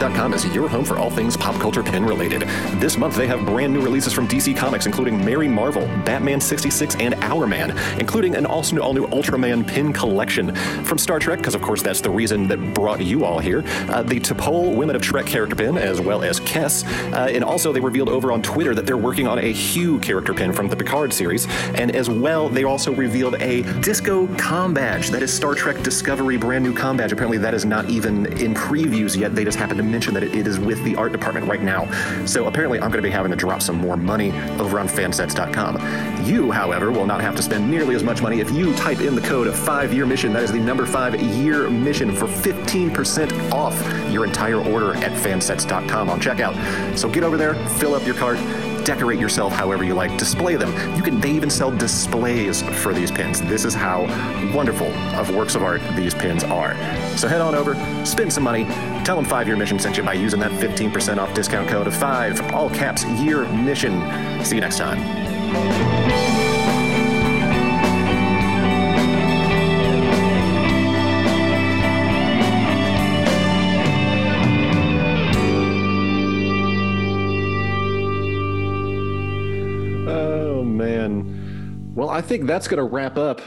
[0.00, 2.42] Fansets.com is your home for all things pop culture pin related.
[2.80, 6.96] This month they have brand new releases from DC Comics, including Mary Marvel, Batman 66,
[6.96, 10.54] and Our Man, including an also all new Ultraman pin collection.
[10.84, 14.02] From Star Trek, because of course that's the reason that brought you all here, uh,
[14.02, 16.84] the T'Pol Women of Trek character pin, as well as Kes.
[17.12, 20.32] Uh, and also they revealed over on Twitter that they're working on a Hugh character
[20.32, 21.46] pin from the Picard series.
[21.74, 25.10] And as well, they also revealed a Disco Com badge.
[25.10, 27.12] That is Star Trek Discovery brand new com badge.
[27.12, 29.34] Apparently that is not even in previews yet.
[29.34, 31.90] They just happened to mention that it, is with the art department right now.
[32.24, 36.24] So apparently I'm going to be having to drop some more money over on fansets.com.
[36.24, 39.14] You, however, will not have to spend nearly as much money if you type in
[39.14, 40.32] the code 5 year mission.
[40.32, 43.76] That is the number 5 year mission for 15% off
[44.10, 46.98] your entire order at fansets.com on checkout.
[46.98, 48.38] So get over there, fill up your cart,
[48.84, 50.70] decorate yourself however you like, display them.
[50.96, 53.40] You can they even sell displays for these pins.
[53.42, 54.02] This is how
[54.54, 54.88] wonderful
[55.18, 56.74] of works of art these pins are.
[57.16, 57.74] So head on over,
[58.04, 58.64] spend some money,
[59.04, 61.96] tell them 5 year mission sent you by using that 15% off discount code of
[61.96, 64.44] 5 all caps year mission.
[64.44, 65.99] See you next time.
[82.20, 83.40] I think that's going to wrap up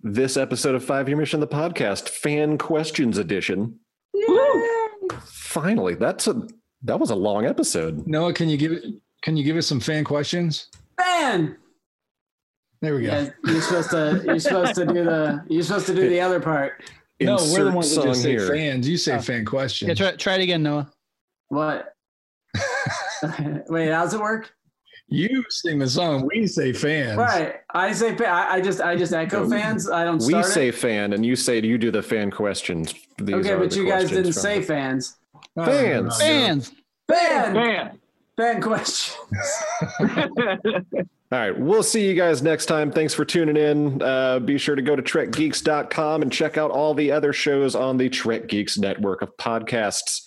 [0.00, 3.78] this episode of Five Year Mission, the podcast, fan questions edition.
[4.12, 4.66] Yay!
[5.26, 6.42] Finally, that's a
[6.82, 8.08] that was a long episode.
[8.08, 8.82] Noah, can you give it?
[9.22, 10.66] Can you give us some fan questions?
[10.98, 11.56] Fan.
[12.82, 13.12] There we go.
[13.12, 14.22] yeah, you're supposed to.
[14.26, 15.44] You're supposed to do the.
[15.48, 16.82] You're supposed to do the other part.
[17.20, 18.48] no, we're the Insert ones that just say here.
[18.48, 18.88] fans.
[18.88, 19.20] You say Oh.
[19.20, 19.88] fan questions.
[19.88, 20.90] Yeah, try, try it again, Noah.
[21.46, 21.94] What?
[23.68, 24.52] Wait, how's it work?
[25.10, 26.28] You sing the song.
[26.32, 27.16] We say fans.
[27.18, 27.56] Right.
[27.74, 28.16] I say.
[28.16, 28.80] fa- I, I just.
[28.80, 29.90] I just echo No, fans.
[29.90, 30.74] I don't We start say it.
[30.76, 32.94] fan, and you say you do the fan questions.
[33.18, 35.16] These Okay, but you guys didn't say the- fans.
[35.56, 36.02] Oh, Fans.
[36.02, 36.10] no, no.
[36.14, 36.72] Fans.
[37.08, 37.52] Fan.
[37.54, 37.98] Man.
[38.36, 39.16] Fan question.
[41.32, 42.90] All right, we'll see you guys next time.
[42.90, 44.02] Thanks for tuning in.
[44.02, 47.96] Uh, be sure to go to trekgeeks.com and check out all the other shows on
[47.98, 50.22] the Trek Geeks network of podcasts.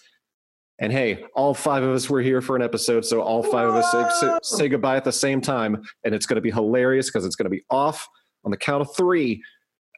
[0.79, 3.75] And hey, all five of us were here for an episode, so all five of
[3.75, 7.09] us say, say, say goodbye at the same time, and it's going to be hilarious
[7.09, 8.07] because it's going to be off
[8.43, 9.41] on the count of three.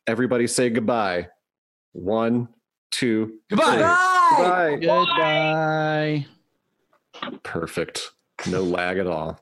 [0.05, 1.27] Everybody say goodbye.
[1.93, 2.49] One,
[2.91, 3.97] two, Goodbye.
[4.35, 4.45] three.
[4.45, 6.25] Bye.
[7.21, 7.39] Goodbye.
[7.43, 8.11] Perfect.
[8.47, 9.39] No lag at all.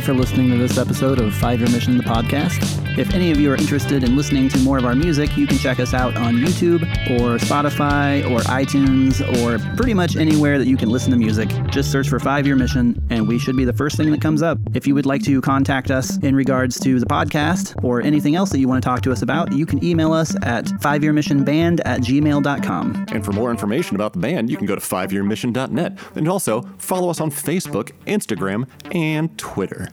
[0.00, 2.81] For listening to this episode of Five Year Mission, the podcast.
[2.98, 5.56] If any of you are interested in listening to more of our music, you can
[5.56, 6.82] check us out on YouTube
[7.12, 11.48] or Spotify or iTunes or pretty much anywhere that you can listen to music.
[11.70, 14.42] Just search for Five Year Mission and we should be the first thing that comes
[14.42, 14.58] up.
[14.74, 18.50] If you would like to contact us in regards to the podcast or anything else
[18.50, 22.02] that you want to talk to us about, you can email us at fiveyearmissionband at
[22.02, 23.06] gmail.com.
[23.10, 25.98] And for more information about the band, you can go to fiveyearmission.net.
[26.14, 29.88] And also follow us on Facebook, Instagram, and Twitter.